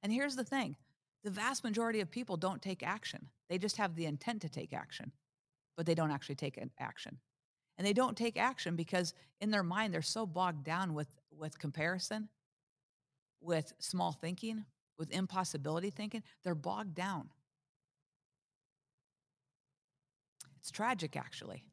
And 0.01 0.11
here's 0.11 0.35
the 0.35 0.43
thing 0.43 0.75
the 1.23 1.31
vast 1.31 1.63
majority 1.63 2.01
of 2.01 2.11
people 2.11 2.35
don't 2.35 2.61
take 2.61 2.83
action. 2.83 3.27
They 3.53 3.59
just 3.59 3.77
have 3.77 3.93
the 3.93 4.07
intent 4.07 4.41
to 4.41 4.49
take 4.49 4.73
action, 4.73 5.11
but 5.77 5.85
they 5.85 5.93
don't 5.93 6.09
actually 6.09 6.33
take 6.33 6.59
action. 6.79 7.19
And 7.77 7.85
they 7.85 7.93
don't 7.93 8.17
take 8.17 8.35
action 8.35 8.75
because 8.75 9.13
in 9.41 9.51
their 9.51 9.61
mind, 9.61 9.93
they're 9.93 10.01
so 10.01 10.25
bogged 10.25 10.63
down 10.63 10.95
with, 10.95 11.05
with 11.37 11.59
comparison, 11.59 12.29
with 13.41 13.71
small 13.77 14.11
thinking, 14.11 14.65
with 14.97 15.11
impossibility 15.11 15.91
thinking. 15.91 16.23
They're 16.43 16.55
bogged 16.55 16.95
down. 16.95 17.29
It's 20.57 20.71
tragic, 20.71 21.15
actually. 21.15 21.63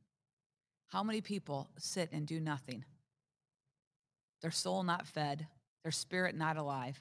How 0.88 1.02
many 1.02 1.22
people 1.22 1.70
sit 1.78 2.10
and 2.12 2.26
do 2.26 2.40
nothing? 2.40 2.84
Their 4.42 4.50
soul 4.50 4.82
not 4.82 5.06
fed, 5.06 5.46
their 5.82 5.92
spirit 5.92 6.36
not 6.36 6.58
alive, 6.58 7.00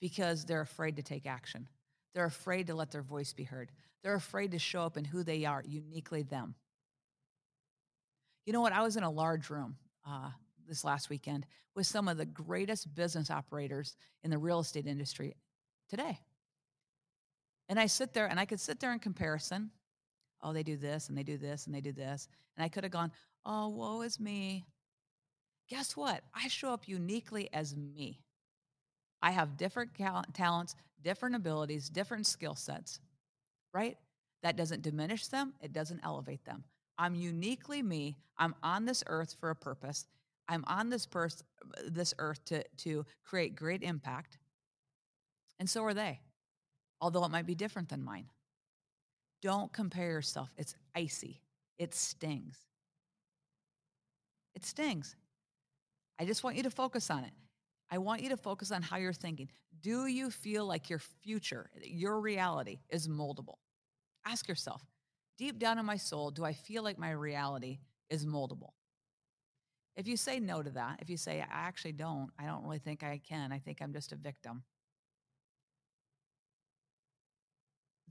because 0.00 0.44
they're 0.44 0.60
afraid 0.60 0.94
to 0.94 1.02
take 1.02 1.26
action. 1.26 1.66
They're 2.14 2.24
afraid 2.24 2.66
to 2.66 2.74
let 2.74 2.90
their 2.90 3.02
voice 3.02 3.32
be 3.32 3.44
heard. 3.44 3.70
They're 4.02 4.14
afraid 4.14 4.50
to 4.52 4.58
show 4.58 4.82
up 4.82 4.96
in 4.96 5.04
who 5.04 5.22
they 5.22 5.44
are, 5.44 5.62
uniquely 5.66 6.22
them. 6.22 6.54
You 8.44 8.52
know 8.52 8.60
what? 8.60 8.72
I 8.72 8.82
was 8.82 8.96
in 8.96 9.02
a 9.02 9.10
large 9.10 9.50
room 9.50 9.76
uh, 10.06 10.30
this 10.68 10.84
last 10.84 11.08
weekend 11.08 11.46
with 11.74 11.86
some 11.86 12.08
of 12.08 12.16
the 12.16 12.26
greatest 12.26 12.94
business 12.94 13.30
operators 13.30 13.96
in 14.24 14.30
the 14.30 14.38
real 14.38 14.60
estate 14.60 14.86
industry 14.86 15.34
today. 15.88 16.18
And 17.68 17.78
I 17.78 17.86
sit 17.86 18.12
there 18.12 18.26
and 18.26 18.38
I 18.38 18.44
could 18.44 18.60
sit 18.60 18.80
there 18.80 18.92
in 18.92 18.98
comparison. 18.98 19.70
Oh, 20.42 20.52
they 20.52 20.64
do 20.64 20.76
this 20.76 21.08
and 21.08 21.16
they 21.16 21.22
do 21.22 21.38
this 21.38 21.66
and 21.66 21.74
they 21.74 21.80
do 21.80 21.92
this. 21.92 22.28
And 22.56 22.64
I 22.64 22.68
could 22.68 22.84
have 22.84 22.92
gone, 22.92 23.12
oh, 23.46 23.68
woe 23.68 24.02
is 24.02 24.18
me. 24.18 24.64
Guess 25.68 25.96
what? 25.96 26.22
I 26.34 26.48
show 26.48 26.72
up 26.72 26.88
uniquely 26.88 27.48
as 27.52 27.76
me. 27.76 28.20
I 29.22 29.30
have 29.30 29.56
different 29.56 29.92
talents, 30.34 30.74
different 31.02 31.36
abilities, 31.36 31.88
different 31.88 32.26
skill 32.26 32.54
sets, 32.54 33.00
right? 33.72 33.96
That 34.42 34.56
doesn't 34.56 34.82
diminish 34.82 35.28
them, 35.28 35.54
it 35.60 35.72
doesn't 35.72 36.00
elevate 36.04 36.44
them. 36.44 36.64
I'm 36.98 37.14
uniquely 37.14 37.82
me. 37.82 38.16
I'm 38.36 38.54
on 38.62 38.84
this 38.84 39.02
earth 39.06 39.36
for 39.40 39.50
a 39.50 39.56
purpose. 39.56 40.06
I'm 40.48 40.64
on 40.66 40.90
this 40.90 41.06
pers- 41.06 41.42
this 41.86 42.12
earth 42.18 42.44
to 42.46 42.64
to 42.78 43.06
create 43.24 43.56
great 43.56 43.82
impact. 43.82 44.38
And 45.58 45.68
so 45.70 45.84
are 45.84 45.94
they. 45.94 46.20
Although 47.00 47.24
it 47.24 47.30
might 47.30 47.46
be 47.46 47.54
different 47.54 47.88
than 47.88 48.02
mine. 48.02 48.26
Don't 49.40 49.72
compare 49.72 50.10
yourself. 50.10 50.50
It's 50.56 50.74
icy. 50.94 51.40
It 51.78 51.94
stings. 51.94 52.56
It 54.54 54.64
stings. 54.64 55.16
I 56.18 56.24
just 56.24 56.44
want 56.44 56.56
you 56.56 56.62
to 56.62 56.70
focus 56.70 57.10
on 57.10 57.24
it. 57.24 57.32
I 57.92 57.98
want 57.98 58.22
you 58.22 58.30
to 58.30 58.38
focus 58.38 58.72
on 58.72 58.80
how 58.80 58.96
you're 58.96 59.12
thinking. 59.12 59.50
Do 59.82 60.06
you 60.06 60.30
feel 60.30 60.64
like 60.64 60.88
your 60.88 60.98
future, 60.98 61.68
your 61.82 62.20
reality 62.20 62.80
is 62.88 63.06
moldable? 63.06 63.56
Ask 64.24 64.48
yourself, 64.48 64.82
deep 65.36 65.58
down 65.58 65.78
in 65.78 65.84
my 65.84 65.98
soul, 65.98 66.30
do 66.30 66.42
I 66.42 66.54
feel 66.54 66.82
like 66.82 66.98
my 66.98 67.10
reality 67.10 67.80
is 68.08 68.24
moldable? 68.24 68.70
If 69.94 70.08
you 70.08 70.16
say 70.16 70.40
no 70.40 70.62
to 70.62 70.70
that, 70.70 71.00
if 71.02 71.10
you 71.10 71.18
say, 71.18 71.42
I 71.42 71.46
actually 71.50 71.92
don't, 71.92 72.30
I 72.38 72.46
don't 72.46 72.64
really 72.64 72.78
think 72.78 73.02
I 73.02 73.20
can, 73.28 73.52
I 73.52 73.58
think 73.58 73.82
I'm 73.82 73.92
just 73.92 74.12
a 74.12 74.16
victim, 74.16 74.62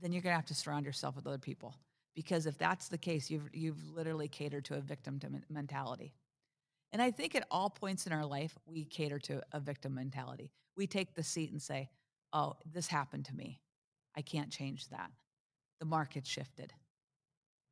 then 0.00 0.12
you're 0.12 0.22
going 0.22 0.32
to 0.32 0.36
have 0.36 0.46
to 0.46 0.54
surround 0.54 0.86
yourself 0.86 1.16
with 1.16 1.26
other 1.26 1.38
people. 1.38 1.74
Because 2.14 2.46
if 2.46 2.56
that's 2.56 2.86
the 2.86 2.98
case, 2.98 3.30
you've, 3.30 3.48
you've 3.52 3.90
literally 3.90 4.28
catered 4.28 4.64
to 4.66 4.76
a 4.76 4.80
victim 4.80 5.18
mentality. 5.50 6.14
And 6.92 7.00
I 7.00 7.10
think 7.10 7.34
at 7.34 7.46
all 7.50 7.70
points 7.70 8.06
in 8.06 8.12
our 8.12 8.26
life, 8.26 8.56
we 8.66 8.84
cater 8.84 9.18
to 9.20 9.42
a 9.52 9.60
victim 9.60 9.94
mentality. 9.94 10.50
We 10.76 10.86
take 10.86 11.14
the 11.14 11.22
seat 11.22 11.50
and 11.50 11.60
say, 11.60 11.88
oh, 12.32 12.56
this 12.70 12.86
happened 12.86 13.24
to 13.26 13.34
me. 13.34 13.60
I 14.16 14.20
can't 14.22 14.50
change 14.50 14.88
that. 14.88 15.10
The 15.80 15.86
market 15.86 16.26
shifted. 16.26 16.72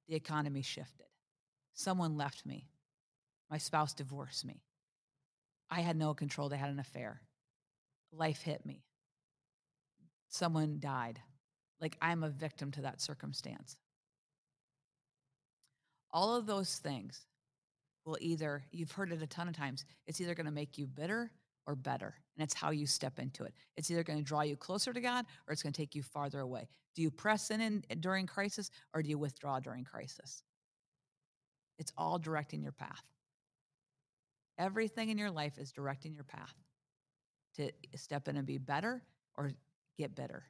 The 0.08 0.14
economy 0.14 0.62
shifted. 0.62 1.06
Someone 1.74 2.16
left 2.16 2.46
me. 2.46 2.66
My 3.50 3.58
spouse 3.58 3.92
divorced 3.92 4.44
me. 4.44 4.62
I 5.70 5.80
had 5.80 5.96
no 5.96 6.14
control. 6.14 6.48
They 6.48 6.56
had 6.56 6.70
an 6.70 6.80
affair. 6.80 7.20
Life 8.12 8.42
hit 8.42 8.64
me. 8.64 8.84
Someone 10.28 10.78
died. 10.80 11.20
Like 11.80 11.96
I'm 12.00 12.22
a 12.22 12.30
victim 12.30 12.70
to 12.72 12.82
that 12.82 13.00
circumstance. 13.00 13.76
All 16.12 16.34
of 16.36 16.46
those 16.46 16.76
things 16.76 17.26
will 18.04 18.18
either, 18.20 18.64
you've 18.72 18.92
heard 18.92 19.12
it 19.12 19.22
a 19.22 19.26
ton 19.26 19.48
of 19.48 19.56
times, 19.56 19.84
it's 20.06 20.20
either 20.20 20.34
going 20.34 20.46
to 20.46 20.52
make 20.52 20.78
you 20.78 20.86
bitter 20.86 21.30
or 21.66 21.74
better. 21.74 22.14
And 22.36 22.42
it's 22.42 22.54
how 22.54 22.70
you 22.70 22.86
step 22.86 23.18
into 23.18 23.44
it. 23.44 23.54
It's 23.76 23.90
either 23.90 24.02
going 24.02 24.18
to 24.18 24.24
draw 24.24 24.42
you 24.42 24.56
closer 24.56 24.92
to 24.92 25.00
God 25.00 25.26
or 25.46 25.52
it's 25.52 25.62
going 25.62 25.72
to 25.72 25.80
take 25.80 25.94
you 25.94 26.02
farther 26.02 26.40
away. 26.40 26.68
Do 26.94 27.02
you 27.02 27.10
press 27.10 27.50
in, 27.50 27.60
in 27.60 28.00
during 28.00 28.26
crisis 28.26 28.70
or 28.94 29.02
do 29.02 29.08
you 29.08 29.18
withdraw 29.18 29.60
during 29.60 29.84
crisis? 29.84 30.42
It's 31.78 31.92
all 31.96 32.18
directing 32.18 32.62
your 32.62 32.72
path. 32.72 33.04
Everything 34.58 35.10
in 35.10 35.18
your 35.18 35.30
life 35.30 35.58
is 35.58 35.72
directing 35.72 36.14
your 36.14 36.24
path 36.24 36.54
to 37.56 37.70
step 37.96 38.28
in 38.28 38.36
and 38.36 38.46
be 38.46 38.58
better 38.58 39.02
or 39.36 39.52
get 39.96 40.14
bitter. 40.14 40.44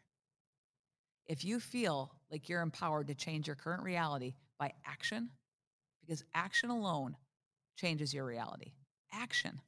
If 1.26 1.45
you 1.45 1.61
feel 1.61 2.12
like 2.30 2.49
you're 2.49 2.62
empowered 2.62 3.07
to 3.09 3.14
change 3.14 3.47
your 3.47 3.57
current 3.57 3.83
reality 3.83 4.35
by 4.59 4.73
action, 4.85 5.30
because 6.00 6.25
action 6.35 6.71
alone 6.71 7.16
changes 7.81 8.13
your 8.13 8.25
reality. 8.25 8.73
Action. 9.13 9.61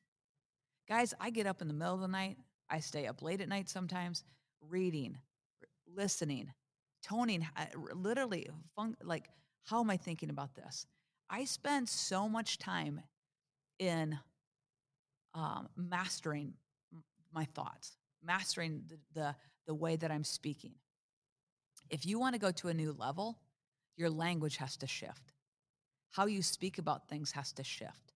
Guys, 0.89 1.15
I 1.21 1.31
get 1.31 1.47
up 1.47 1.63
in 1.63 1.69
the 1.69 1.75
middle 1.75 1.95
of 1.95 2.01
the 2.01 2.09
night. 2.09 2.37
I 2.69 2.81
stay 2.81 3.07
up 3.07 3.23
late 3.23 3.41
at 3.41 3.49
night 3.49 3.69
sometimes, 3.69 4.25
reading, 4.69 5.17
listening, 5.87 6.53
toning, 7.03 7.47
literally, 7.95 8.49
fun, 8.77 8.97
like, 9.03 9.29
how 9.65 9.81
am 9.81 9.91
I 9.91 9.97
thinking 9.97 10.31
about 10.31 10.55
this? 10.55 10.87
I 11.31 11.45
spend 11.45 11.89
so 11.89 12.29
much 12.29 12.59
time 12.59 13.01
in 13.79 14.19
um, 15.35 15.69
mastering 15.77 16.55
my 17.33 17.45
thoughts, 17.45 17.97
mastering 18.23 18.83
the, 18.89 18.99
the, 19.15 19.35
the 19.67 19.75
way 19.75 19.97
that 19.97 20.11
I'm 20.11 20.25
speaking. 20.25 20.75
If 21.91 22.07
you 22.07 22.19
want 22.19 22.35
to 22.35 22.41
go 22.41 22.51
to 22.51 22.69
a 22.69 22.75
new 22.75 22.93
level, 22.93 23.39
your 23.97 24.11
language 24.11 24.57
has 24.59 24.77
to 24.79 24.87
shift. 24.87 25.33
How 26.13 26.27
you 26.27 26.43
speak 26.43 26.79
about 26.79 27.09
things 27.09 27.33
has 27.33 27.53
to 27.55 27.65
shift. 27.65 28.13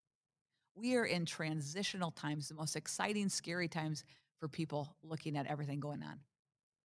We 0.74 0.96
are 0.96 1.06
in 1.06 1.24
transitional 1.24 2.10
times, 2.10 2.48
the 2.48 2.54
most 2.54 2.76
exciting, 2.76 3.30
scary 3.30 3.68
times 3.68 4.04
for 4.38 4.48
people 4.48 4.94
looking 5.02 5.36
at 5.36 5.46
everything 5.46 5.80
going 5.80 6.02
on. 6.02 6.20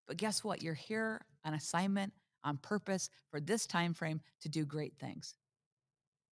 But 0.08 0.16
guess 0.16 0.42
what? 0.42 0.64
You're 0.64 0.74
here 0.74 1.20
on 1.44 1.54
assignment, 1.54 2.14
on 2.46 2.58
purpose 2.58 3.10
for 3.30 3.42
this 3.42 3.68
time 3.68 3.94
frame 3.94 4.22
to 4.42 4.50
do 4.50 4.66
great 4.66 4.94
things. 5.00 5.36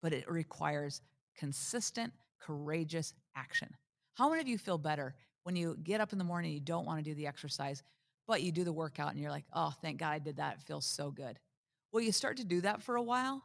But 0.02 0.14
it 0.14 0.32
requires 0.32 1.02
consistent, 1.38 2.14
courageous 2.40 3.14
action. 3.36 3.76
How 4.14 4.30
many 4.30 4.40
of 4.40 4.48
you 4.48 4.58
feel 4.58 4.78
better 4.78 5.14
when 5.44 5.58
you 5.58 5.78
get 5.84 6.00
up 6.00 6.14
in 6.14 6.20
the 6.20 6.24
morning, 6.24 6.54
you 6.54 6.62
don't 6.62 6.86
want 6.86 7.00
to 7.00 7.10
do 7.10 7.16
the 7.16 7.28
exercise, 7.28 7.84
but 8.28 8.42
you 8.42 8.54
do 8.54 8.64
the 8.64 8.72
workout 8.72 9.12
and 9.12 9.20
you're 9.20 9.32
like, 9.32 9.46
oh, 9.52 9.74
thank 9.82 10.00
God 10.00 10.12
I 10.12 10.20
did 10.20 10.38
that. 10.38 10.56
It 10.56 10.62
feels 10.62 10.86
so 10.86 11.12
good. 11.12 11.38
Well, 11.92 12.04
you 12.04 12.14
start 12.14 12.38
to 12.38 12.46
do 12.46 12.62
that 12.62 12.82
for 12.82 12.96
a 12.96 13.02
while 13.02 13.44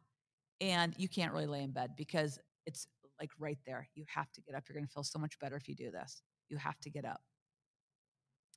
and 0.64 0.94
you 0.96 1.08
can't 1.08 1.32
really 1.32 1.46
lay 1.46 1.62
in 1.62 1.72
bed 1.72 1.90
because 1.94 2.38
it's 2.64 2.86
like 3.20 3.30
right 3.38 3.58
there. 3.66 3.86
You 3.94 4.04
have 4.08 4.32
to 4.32 4.40
get 4.40 4.54
up. 4.54 4.64
You're 4.66 4.74
going 4.74 4.86
to 4.86 4.92
feel 4.92 5.02
so 5.02 5.18
much 5.18 5.38
better 5.38 5.56
if 5.56 5.68
you 5.68 5.74
do 5.74 5.90
this. 5.90 6.22
You 6.48 6.56
have 6.56 6.80
to 6.80 6.90
get 6.90 7.04
up. 7.04 7.20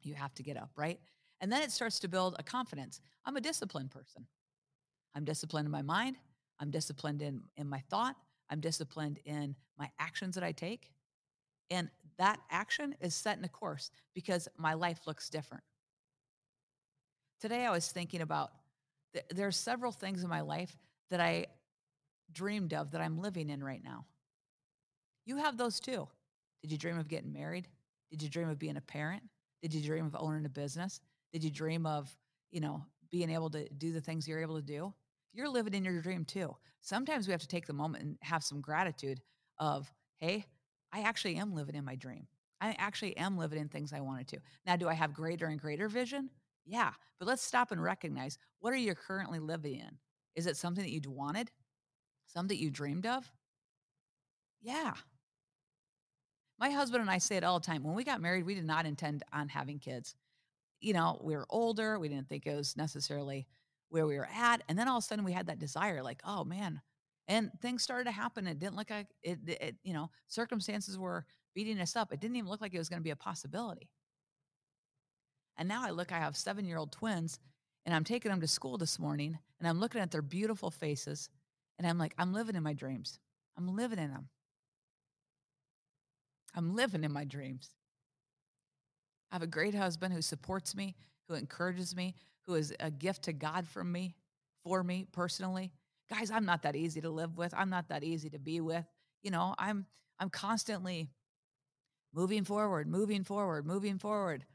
You 0.02 0.14
have 0.14 0.34
to 0.36 0.44
get 0.44 0.56
up, 0.56 0.70
right? 0.78 1.00
And 1.42 1.52
then 1.52 1.62
it 1.62 1.72
starts 1.72 2.00
to 2.00 2.08
build 2.08 2.38
a 2.40 2.44
confidence. 2.44 3.02
I'm 3.26 3.36
a 3.36 3.42
disciplined 3.42 3.92
person. 3.92 4.26
I'm 5.16 5.26
disciplined 5.26 5.66
in 5.66 5.72
my 5.72 5.82
mind. 5.82 6.16
I'm 6.62 6.72
disciplined 6.72 7.22
in, 7.22 7.42
in 7.58 7.68
my 7.68 7.84
thought. 7.90 8.16
I'm 8.50 8.62
disciplined 8.62 9.20
in 9.26 9.56
my 9.78 9.90
actions 10.00 10.36
that 10.36 10.46
I 10.46 10.54
take. 10.54 10.92
And 11.70 11.90
that 12.18 12.40
action 12.50 12.96
is 13.02 13.16
set 13.16 13.38
in 13.38 13.44
a 13.44 13.50
course 13.50 13.92
because 14.16 14.48
my 14.58 14.76
life 14.76 15.02
looks 15.08 15.30
different. 15.30 15.64
Today, 17.42 17.66
I 17.66 17.72
was 17.72 17.92
thinking 17.92 18.22
about 18.22 18.52
th- 19.14 19.26
there 19.30 19.48
are 19.48 19.52
several 19.52 19.92
things 19.92 20.24
in 20.24 20.30
my 20.30 20.42
life 20.42 20.78
that 21.12 21.20
I 21.20 21.48
dreamed 22.32 22.74
of 22.74 22.92
that 22.92 23.02
I'm 23.02 23.20
living 23.20 23.50
in 23.50 23.64
right 23.64 23.84
now. 23.84 24.06
You 25.26 25.38
have 25.38 25.58
those 25.58 25.80
too. 25.80 26.08
Did 26.62 26.72
you 26.72 26.78
dream 26.78 26.98
of 26.98 27.08
getting 27.08 27.34
married? 27.34 27.68
Did 28.10 28.22
you 28.22 28.30
dream 28.30 28.50
of 28.50 28.60
being 28.60 28.78
a 28.78 28.82
parent? 28.82 29.24
Did 29.62 29.74
you 29.74 29.82
dream 29.82 30.06
of 30.06 30.16
owning 30.18 30.46
a 30.46 30.50
business? 30.50 31.02
Did 31.34 31.44
you 31.44 31.52
dream 31.52 31.86
of, 31.86 32.16
you 32.52 32.62
know, 32.62 32.84
being 33.12 33.30
able 33.30 33.50
to 33.52 33.68
do 33.70 33.92
the 33.92 34.02
things 34.02 34.28
you're 34.28 34.42
able 34.42 34.56
to 34.56 34.62
do? 34.62 34.94
You're 35.34 35.50
living 35.50 35.74
in 35.74 35.84
your 35.84 36.02
dream 36.02 36.26
too. 36.26 36.56
Sometimes 36.82 37.28
we 37.28 37.32
have 37.32 37.42
to 37.42 37.48
take 37.48 37.68
the 37.68 37.74
moment 37.74 38.04
and 38.04 38.18
have 38.22 38.44
some 38.44 38.62
gratitude 38.62 39.22
of, 39.60 39.92
hey, 40.18 40.46
I 40.94 41.02
actually 41.02 41.36
am 41.36 41.54
living 41.54 41.76
in 41.76 41.84
my 41.84 41.96
dream. 41.96 42.28
I 42.62 42.76
actually 42.80 43.16
am 43.18 43.38
living 43.38 43.60
in 43.60 43.68
things 43.68 43.94
I 43.94 44.00
wanted 44.00 44.28
to. 44.30 44.40
Now, 44.66 44.78
do 44.78 44.88
I 44.88 44.94
have 44.94 45.14
greater 45.14 45.48
and 45.48 45.60
greater 45.60 45.90
vision? 45.90 46.30
Yeah. 46.66 46.92
But 47.20 47.28
let's 47.28 47.44
stop 47.44 47.72
and 47.72 47.82
recognize 47.82 48.38
what 48.60 48.74
are 48.74 48.78
you 48.78 48.96
currently 48.96 49.40
living 49.40 49.76
in? 49.76 49.98
Is 50.36 50.48
it 50.48 50.58
something 50.58 50.84
that 50.84 50.92
you'd 50.92 51.06
wanted? 51.06 51.52
Something 52.28 52.56
that 52.56 52.62
you 52.62 52.70
dreamed 52.70 53.06
of? 53.06 53.32
Yeah. 54.62 54.94
My 56.60 56.70
husband 56.70 57.02
and 57.02 57.10
I 57.10 57.18
say 57.20 57.38
it 57.38 57.44
all 57.44 57.60
the 57.60 57.66
time. 57.66 57.84
When 57.84 57.96
we 57.96 58.04
got 58.04 58.22
married, 58.22 58.46
we 58.46 58.56
did 58.56 58.66
not 58.66 58.86
intend 58.86 59.24
on 59.32 59.48
having 59.50 59.80
kids. 59.80 60.16
You 60.80 60.94
know, 60.94 61.20
we 61.24 61.36
were 61.36 61.46
older. 61.50 62.00
We 62.00 62.10
didn't 62.10 62.30
think 62.30 62.46
it 62.46 62.56
was 62.56 62.76
necessarily 62.76 63.48
where 63.90 64.06
we 64.06 64.18
were 64.18 64.28
at. 64.34 64.62
And 64.68 64.78
then 64.78 64.88
all 64.88 64.98
of 64.98 65.04
a 65.04 65.08
sudden 65.08 65.26
we 65.26 65.32
had 65.32 65.48
that 65.48 65.60
desire, 65.60 66.04
like, 66.04 66.22
oh 66.26 66.44
man. 66.44 66.82
And 67.28 67.52
things 67.62 67.84
started 67.84 68.06
to 68.06 68.12
happen. 68.12 68.48
It 68.48 68.60
didn't 68.60 68.76
look 68.76 68.90
like 68.90 69.08
it, 69.22 69.40
it 69.46 69.76
you 69.84 69.94
know, 69.94 70.10
circumstances 70.28 70.98
were 70.98 71.26
beating 71.54 71.80
us 71.80 71.96
up. 71.96 72.14
It 72.14 72.20
didn't 72.20 72.38
even 72.38 72.50
look 72.50 72.62
like 72.62 72.74
it 72.74 72.78
was 72.78 72.90
going 72.90 73.00
to 73.00 73.04
be 73.04 73.12
a 73.12 73.16
possibility. 73.16 73.90
And 75.58 75.68
now 75.68 75.84
I 75.84 75.90
look, 75.90 76.12
I 76.12 76.20
have 76.20 76.38
seven 76.38 76.66
year 76.66 76.78
old 76.78 76.92
twins, 76.92 77.40
and 77.86 77.94
I'm 77.96 78.04
taking 78.04 78.32
them 78.32 78.42
to 78.42 78.48
school 78.48 78.78
this 78.78 79.00
morning, 79.00 79.38
and 79.60 79.68
I'm 79.68 79.80
looking 79.80 80.02
at 80.02 80.12
their 80.12 80.22
beautiful 80.22 80.70
faces, 80.70 81.30
and 81.78 81.88
I'm 81.88 81.98
like, 81.98 82.14
I'm 82.18 82.34
living 82.34 82.56
in 82.56 82.64
my 82.64 82.74
dreams. 82.74 83.20
I'm 83.58 83.76
living 83.76 84.00
in 84.00 84.10
them. 84.10 84.30
I'm 86.56 86.76
living 86.76 87.04
in 87.04 87.12
my 87.12 87.24
dreams. 87.24 87.70
I 89.32 89.36
have 89.36 89.44
a 89.44 89.48
great 89.48 89.76
husband 89.76 90.14
who 90.14 90.22
supports 90.22 90.76
me, 90.76 90.96
who 91.28 91.36
encourages 91.36 91.96
me, 91.96 92.16
who 92.46 92.56
is 92.56 92.74
a 92.80 92.90
gift 92.90 93.24
to 93.24 93.34
God 93.34 93.68
from 93.68 93.92
me, 93.92 94.16
for 94.64 94.84
me 94.84 95.06
personally. 95.12 95.72
Guys, 96.10 96.32
I'm 96.32 96.46
not 96.46 96.64
that 96.64 96.76
easy 96.76 97.02
to 97.02 97.10
live 97.10 97.38
with. 97.38 97.54
I'm 97.56 97.70
not 97.70 97.90
that 97.90 98.04
easy 98.04 98.30
to 98.30 98.40
be 98.40 98.62
with. 98.62 98.86
You 99.22 99.32
know, 99.32 99.54
I'm 99.58 99.86
I'm 100.20 100.30
constantly 100.30 101.10
moving 102.14 102.44
forward, 102.44 102.88
moving 102.88 103.24
forward, 103.24 103.66
moving 103.68 104.00
forward. 104.00 104.46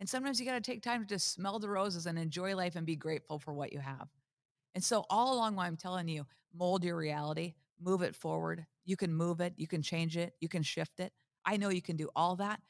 And 0.00 0.08
sometimes 0.08 0.40
you 0.40 0.46
got 0.46 0.54
to 0.54 0.60
take 0.60 0.82
time 0.82 1.02
to 1.02 1.06
just 1.06 1.32
smell 1.32 1.60
the 1.60 1.68
roses 1.68 2.06
and 2.06 2.18
enjoy 2.18 2.56
life 2.56 2.74
and 2.74 2.84
be 2.84 2.96
grateful 2.96 3.38
for 3.38 3.52
what 3.52 3.72
you 3.72 3.78
have. 3.78 4.08
And 4.74 4.82
so 4.82 5.04
all 5.10 5.34
along 5.34 5.56
while 5.56 5.66
I'm 5.66 5.76
telling 5.76 6.08
you, 6.08 6.26
mold 6.54 6.84
your 6.84 6.96
reality, 6.96 7.54
move 7.80 8.02
it 8.02 8.14
forward. 8.14 8.66
You 8.84 8.96
can 8.96 9.12
move 9.12 9.40
it, 9.40 9.54
you 9.56 9.66
can 9.66 9.82
change 9.82 10.16
it, 10.16 10.34
you 10.40 10.48
can 10.48 10.62
shift 10.62 11.00
it. 11.00 11.12
I 11.44 11.56
know 11.56 11.68
you 11.68 11.82
can 11.82 11.96
do 11.96 12.08
all 12.16 12.36
that, 12.36 12.60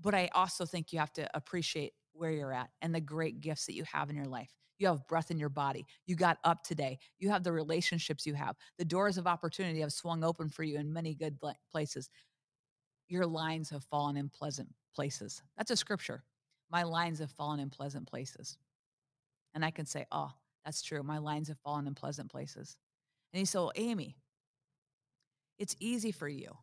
but 0.00 0.14
I 0.14 0.30
also 0.34 0.64
think 0.64 0.92
you 0.92 0.98
have 0.98 1.12
to 1.14 1.28
appreciate 1.34 1.92
where 2.12 2.30
you're 2.30 2.52
at 2.52 2.70
and 2.80 2.94
the 2.94 3.00
great 3.00 3.40
gifts 3.40 3.66
that 3.66 3.74
you 3.74 3.84
have 3.84 4.10
in 4.10 4.16
your 4.16 4.26
life. 4.26 4.54
You 4.78 4.88
have 4.88 5.06
breath 5.06 5.30
in 5.30 5.38
your 5.38 5.48
body. 5.48 5.86
You 6.06 6.16
got 6.16 6.38
up 6.44 6.64
today. 6.64 6.98
You 7.18 7.30
have 7.30 7.44
the 7.44 7.52
relationships 7.52 8.26
you 8.26 8.34
have. 8.34 8.56
The 8.78 8.84
doors 8.84 9.16
of 9.16 9.26
opportunity 9.26 9.80
have 9.80 9.92
swung 9.92 10.24
open 10.24 10.48
for 10.48 10.64
you 10.64 10.78
in 10.78 10.92
many 10.92 11.14
good 11.14 11.38
places. 11.70 12.10
Your 13.08 13.26
lines 13.26 13.70
have 13.70 13.84
fallen 13.84 14.16
in 14.16 14.28
pleasant 14.28 14.68
places. 14.94 15.42
That's 15.56 15.70
a 15.70 15.76
scripture. 15.76 16.24
My 16.70 16.82
lines 16.82 17.20
have 17.20 17.30
fallen 17.30 17.60
in 17.60 17.70
pleasant 17.70 18.08
places. 18.08 18.56
And 19.54 19.64
I 19.64 19.70
can 19.70 19.86
say, 19.86 20.06
oh, 20.10 20.32
that's 20.64 20.82
true. 20.82 21.02
My 21.02 21.18
lines 21.18 21.48
have 21.48 21.58
fallen 21.58 21.86
in 21.86 21.94
pleasant 21.94 22.30
places. 22.30 22.76
And 23.32 23.38
he 23.38 23.44
said, 23.44 23.58
well, 23.58 23.72
Amy, 23.76 24.16
it's 25.58 25.76
easy 25.80 26.12
for 26.12 26.28
you 26.28 26.56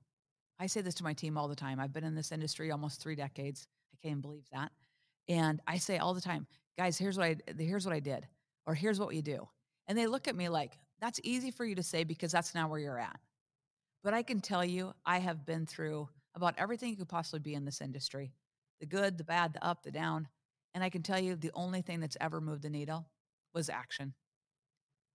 I 0.59 0.67
say 0.67 0.81
this 0.81 0.95
to 0.95 1.03
my 1.03 1.13
team 1.13 1.37
all 1.37 1.47
the 1.47 1.55
time. 1.55 1.79
I've 1.79 1.93
been 1.93 2.03
in 2.03 2.15
this 2.15 2.31
industry 2.31 2.69
almost 2.69 3.01
three 3.01 3.15
decades. 3.15 3.67
I 3.93 4.07
can't 4.07 4.21
believe 4.21 4.45
that. 4.51 4.71
And 5.29 5.61
I 5.65 5.77
say 5.77 5.97
all 5.97 6.13
the 6.13 6.21
time, 6.21 6.47
guys, 6.77 6.97
here's 6.97 7.17
what 7.17 7.27
I 7.27 7.37
here's 7.57 7.85
what 7.85 7.95
I 7.95 7.99
did, 7.99 8.27
or 8.65 8.75
here's 8.75 8.99
what 8.99 9.07
we 9.07 9.21
do. 9.21 9.47
And 9.87 9.97
they 9.97 10.07
look 10.07 10.27
at 10.27 10.35
me 10.35 10.49
like, 10.49 10.77
that's 10.99 11.19
easy 11.23 11.49
for 11.49 11.63
you 11.65 11.75
to 11.75 11.83
say 11.83 12.03
because 12.03 12.31
that's 12.31 12.53
not 12.53 12.69
where 12.69 12.79
you're 12.79 12.99
at. 12.99 13.19
But 14.03 14.13
I 14.13 14.21
can 14.21 14.41
tell 14.41 14.65
you, 14.65 14.93
I 15.05 15.19
have 15.19 15.45
been 15.45 15.65
through 15.65 16.09
about 16.35 16.55
everything 16.57 16.89
you 16.89 16.97
could 16.97 17.09
possibly 17.09 17.39
be 17.39 17.53
in 17.55 17.65
this 17.65 17.81
industry 17.81 18.33
the 18.81 18.85
good, 18.85 19.17
the 19.17 19.25
bad, 19.25 19.53
the 19.53 19.65
up, 19.65 19.83
the 19.83 19.91
down. 19.91 20.27
And 20.73 20.83
I 20.83 20.89
can 20.89 21.03
tell 21.03 21.19
you, 21.19 21.35
the 21.35 21.51
only 21.53 21.81
thing 21.81 21.99
that's 21.99 22.15
ever 22.21 22.39
moved 22.39 22.61
the 22.63 22.69
needle 22.69 23.07
was 23.53 23.69
action. 23.69 24.13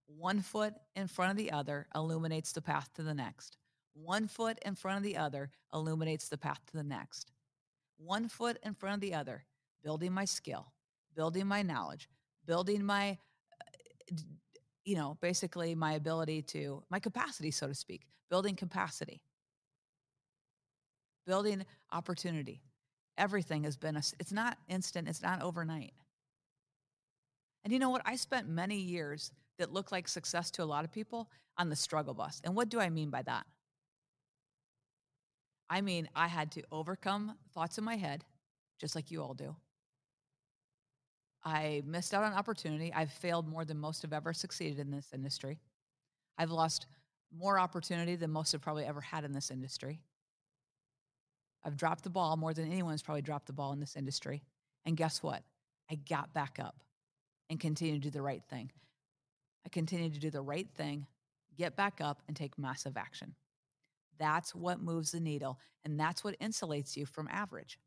One 0.07 0.41
foot 0.41 0.75
in 0.95 1.07
front 1.07 1.31
of 1.31 1.37
the 1.37 1.53
other 1.53 1.87
illuminates 1.95 2.53
the 2.53 2.61
path 2.61 2.91
to 2.95 3.03
the 3.03 3.15
next. 3.15 3.57
One 3.95 4.27
foot 4.27 4.59
in 4.65 4.75
front 4.75 4.99
of 4.99 5.03
the 5.05 5.17
other 5.17 5.51
illuminates 5.73 6.29
the 6.29 6.39
path 6.39 6.61
to 6.67 6.77
the 6.77 6.83
next. 6.83 7.33
One 7.97 8.29
foot 8.29 8.59
in 8.63 8.75
front 8.75 8.97
of 8.97 9.01
the 9.01 9.15
other, 9.15 9.45
building 9.83 10.13
my 10.13 10.25
skill, 10.25 10.73
building 11.15 11.47
my 11.47 11.63
knowledge, 11.63 12.09
building 12.45 12.85
my, 12.85 13.19
uh, 14.13 14.17
you 14.85 14.97
know, 14.97 15.17
basically 15.21 15.75
my 15.75 15.93
ability 15.93 16.43
to, 16.43 16.83
my 16.91 16.99
capacity, 16.99 17.51
so 17.51 17.69
to 17.69 17.75
speak, 17.75 18.07
building 18.29 18.57
capacity, 18.57 19.23
building 21.27 21.65
opportunity. 21.93 22.63
Everything 23.17 23.63
has 23.65 23.77
been, 23.77 23.97
a, 23.97 24.03
it's 24.19 24.33
not 24.33 24.59
instant, 24.69 25.09
it's 25.09 25.23
not 25.23 25.41
overnight. 25.41 25.93
And 27.65 27.73
you 27.73 27.79
know 27.79 27.91
what? 27.91 28.03
I 28.05 28.17
spent 28.17 28.49
many 28.49 28.77
years 28.77 29.33
that 29.59 29.73
look 29.73 29.91
like 29.91 30.07
success 30.07 30.51
to 30.53 30.63
a 30.63 30.67
lot 30.67 30.85
of 30.85 30.93
people 30.93 31.31
on 31.57 31.71
the 31.71 31.77
struggle 31.77 32.15
bus. 32.15 32.41
And 32.45 32.55
what 32.55 32.69
do 32.69 32.79
I 32.79 32.91
mean 32.91 33.11
by 33.11 33.23
that? 33.23 33.47
I 35.71 35.81
mean, 35.81 36.09
I 36.15 36.29
had 36.29 36.53
to 36.53 36.63
overcome 36.71 37.37
thoughts 37.55 37.79
in 37.79 37.85
my 37.85 37.97
head, 37.97 38.25
just 38.79 38.95
like 38.95 39.11
you 39.11 39.23
all 39.23 39.35
do. 39.35 39.57
I 41.43 41.83
missed 41.87 42.13
out 42.15 42.25
on 42.25 42.33
opportunity. 42.33 42.93
I've 42.93 43.13
failed 43.13 43.49
more 43.49 43.65
than 43.65 43.79
most 43.79 44.03
have 44.03 44.13
ever 44.13 44.33
succeeded 44.33 44.79
in 44.79 44.91
this 44.91 45.09
industry. 45.13 45.61
I've 46.39 46.51
lost 46.51 46.87
more 47.37 47.59
opportunity 47.59 48.17
than 48.17 48.31
most 48.31 48.53
have 48.53 48.61
probably 48.61 48.85
ever 48.85 49.01
had 49.01 49.25
in 49.25 49.33
this 49.33 49.51
industry. 49.51 50.01
I've 51.65 51.77
dropped 51.77 52.05
the 52.05 52.11
ball 52.11 52.37
more 52.37 52.53
than 52.53 52.71
anyone's 52.71 53.03
probably 53.03 53.23
dropped 53.23 53.47
the 53.47 53.53
ball 53.53 53.73
in 53.73 53.81
this 53.81 53.97
industry. 53.97 54.43
And 54.85 54.97
guess 54.97 55.23
what? 55.23 55.43
I 55.91 55.97
got 55.97 56.33
back 56.35 56.59
up 56.61 56.77
and 57.51 57.61
continue 57.61 57.95
to 57.95 58.01
do 58.01 58.11
the 58.11 58.23
right 58.23 58.43
thing. 58.49 58.71
I 59.67 59.69
continue 59.69 60.11
to 60.11 60.21
do 60.21 60.31
the 60.31 60.43
right 60.43 60.69
thing, 60.75 61.07
get 61.57 61.77
back 61.77 62.01
up, 62.01 62.23
and 62.29 62.37
take 62.37 62.59
massive 62.59 62.97
action. 62.97 63.35
That's 64.19 64.55
what 64.55 64.81
moves 64.81 65.13
the 65.13 65.21
needle, 65.21 65.59
and 65.85 65.99
that's 65.99 66.23
what 66.23 66.39
insulates 66.39 66.97
you 66.97 67.07
from 67.07 67.29
average. 67.31 67.79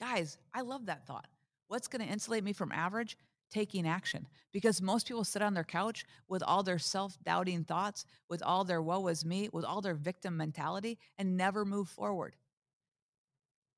Guys, 0.00 0.38
I 0.54 0.60
love 0.60 0.86
that 0.86 1.06
thought. 1.06 1.26
What's 1.68 1.88
going 1.88 2.04
to 2.06 2.12
insulate 2.12 2.44
me 2.44 2.52
from 2.52 2.72
average? 2.72 3.16
Taking 3.50 3.86
action. 3.86 4.26
Because 4.52 4.82
most 4.82 5.06
people 5.06 5.24
sit 5.24 5.42
on 5.42 5.54
their 5.54 5.64
couch 5.64 6.04
with 6.28 6.42
all 6.42 6.62
their 6.62 6.78
self 6.78 7.16
doubting 7.24 7.64
thoughts, 7.64 8.04
with 8.28 8.42
all 8.42 8.64
their 8.64 8.82
woe 8.82 9.06
is 9.06 9.24
me, 9.24 9.48
with 9.52 9.64
all 9.64 9.80
their 9.80 9.94
victim 9.94 10.36
mentality, 10.36 10.98
and 11.18 11.36
never 11.36 11.64
move 11.64 11.88
forward. 11.88 12.36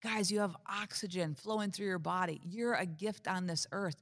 Guys, 0.02 0.31
you 0.31 0.40
have 0.40 0.57
oxygen 0.66 1.35
flowing 1.35 1.70
through 1.70 1.87
your 1.87 1.98
body. 1.98 2.40
You're 2.44 2.74
a 2.74 2.87
gift 2.87 3.26
on 3.26 3.46
this 3.46 3.66
earth. 3.72 4.00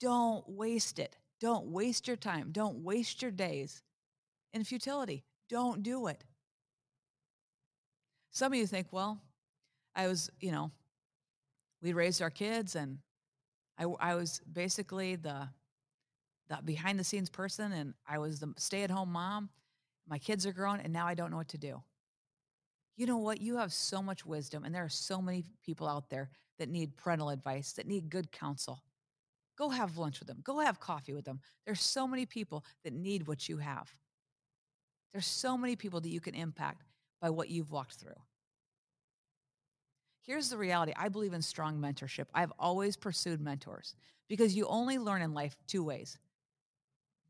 Don't 0.00 0.48
waste 0.48 0.98
it. 0.98 1.16
Don't 1.40 1.66
waste 1.66 2.06
your 2.08 2.16
time. 2.16 2.48
Don't 2.52 2.82
waste 2.82 3.22
your 3.22 3.30
days 3.30 3.82
in 4.52 4.64
futility. 4.64 5.24
Don't 5.48 5.82
do 5.82 6.06
it. 6.06 6.24
Some 8.30 8.52
of 8.52 8.58
you 8.58 8.66
think, 8.66 8.88
well, 8.92 9.20
I 9.94 10.06
was, 10.06 10.30
you 10.40 10.52
know, 10.52 10.70
we 11.82 11.92
raised 11.92 12.22
our 12.22 12.30
kids 12.30 12.76
and 12.76 12.98
I, 13.78 13.84
I 13.98 14.14
was 14.14 14.40
basically 14.52 15.16
the, 15.16 15.48
the 16.48 16.58
behind 16.64 16.98
the 16.98 17.04
scenes 17.04 17.30
person 17.30 17.72
and 17.72 17.94
I 18.08 18.18
was 18.18 18.40
the 18.40 18.52
stay 18.56 18.82
at 18.82 18.90
home 18.90 19.12
mom. 19.12 19.50
My 20.08 20.18
kids 20.18 20.46
are 20.46 20.52
grown 20.52 20.80
and 20.80 20.92
now 20.92 21.06
I 21.06 21.14
don't 21.14 21.30
know 21.30 21.36
what 21.36 21.48
to 21.48 21.58
do. 21.58 21.82
You 22.96 23.06
know 23.06 23.16
what? 23.16 23.40
You 23.40 23.56
have 23.56 23.72
so 23.72 24.02
much 24.02 24.26
wisdom 24.26 24.64
and 24.64 24.74
there 24.74 24.84
are 24.84 24.88
so 24.88 25.22
many 25.22 25.44
people 25.64 25.88
out 25.88 26.10
there 26.10 26.30
that 26.58 26.68
need 26.68 26.96
parental 26.96 27.30
advice, 27.30 27.72
that 27.72 27.86
need 27.86 28.10
good 28.10 28.30
counsel. 28.30 28.82
Go 29.60 29.68
have 29.68 29.98
lunch 29.98 30.20
with 30.20 30.26
them. 30.26 30.40
Go 30.42 30.60
have 30.60 30.80
coffee 30.80 31.12
with 31.12 31.26
them. 31.26 31.38
There's 31.66 31.82
so 31.82 32.08
many 32.08 32.24
people 32.24 32.64
that 32.82 32.94
need 32.94 33.26
what 33.26 33.46
you 33.46 33.58
have. 33.58 33.92
There's 35.12 35.26
so 35.26 35.58
many 35.58 35.76
people 35.76 36.00
that 36.00 36.08
you 36.08 36.18
can 36.18 36.34
impact 36.34 36.86
by 37.20 37.28
what 37.28 37.50
you've 37.50 37.70
walked 37.70 37.96
through. 37.96 38.18
Here's 40.24 40.48
the 40.48 40.56
reality 40.56 40.94
I 40.96 41.10
believe 41.10 41.34
in 41.34 41.42
strong 41.42 41.78
mentorship. 41.78 42.24
I've 42.32 42.54
always 42.58 42.96
pursued 42.96 43.38
mentors 43.42 43.94
because 44.30 44.56
you 44.56 44.66
only 44.66 44.98
learn 44.98 45.20
in 45.20 45.34
life 45.34 45.54
two 45.66 45.84
ways 45.84 46.16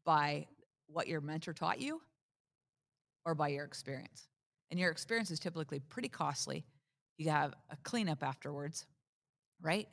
by 0.04 0.46
what 0.86 1.08
your 1.08 1.20
mentor 1.20 1.52
taught 1.52 1.80
you 1.80 2.00
or 3.24 3.34
by 3.34 3.48
your 3.48 3.64
experience. 3.64 4.28
And 4.70 4.78
your 4.78 4.92
experience 4.92 5.32
is 5.32 5.40
typically 5.40 5.80
pretty 5.80 6.08
costly. 6.08 6.64
You 7.18 7.30
have 7.30 7.54
a 7.70 7.76
cleanup 7.82 8.22
afterwards, 8.22 8.86
right? 9.60 9.88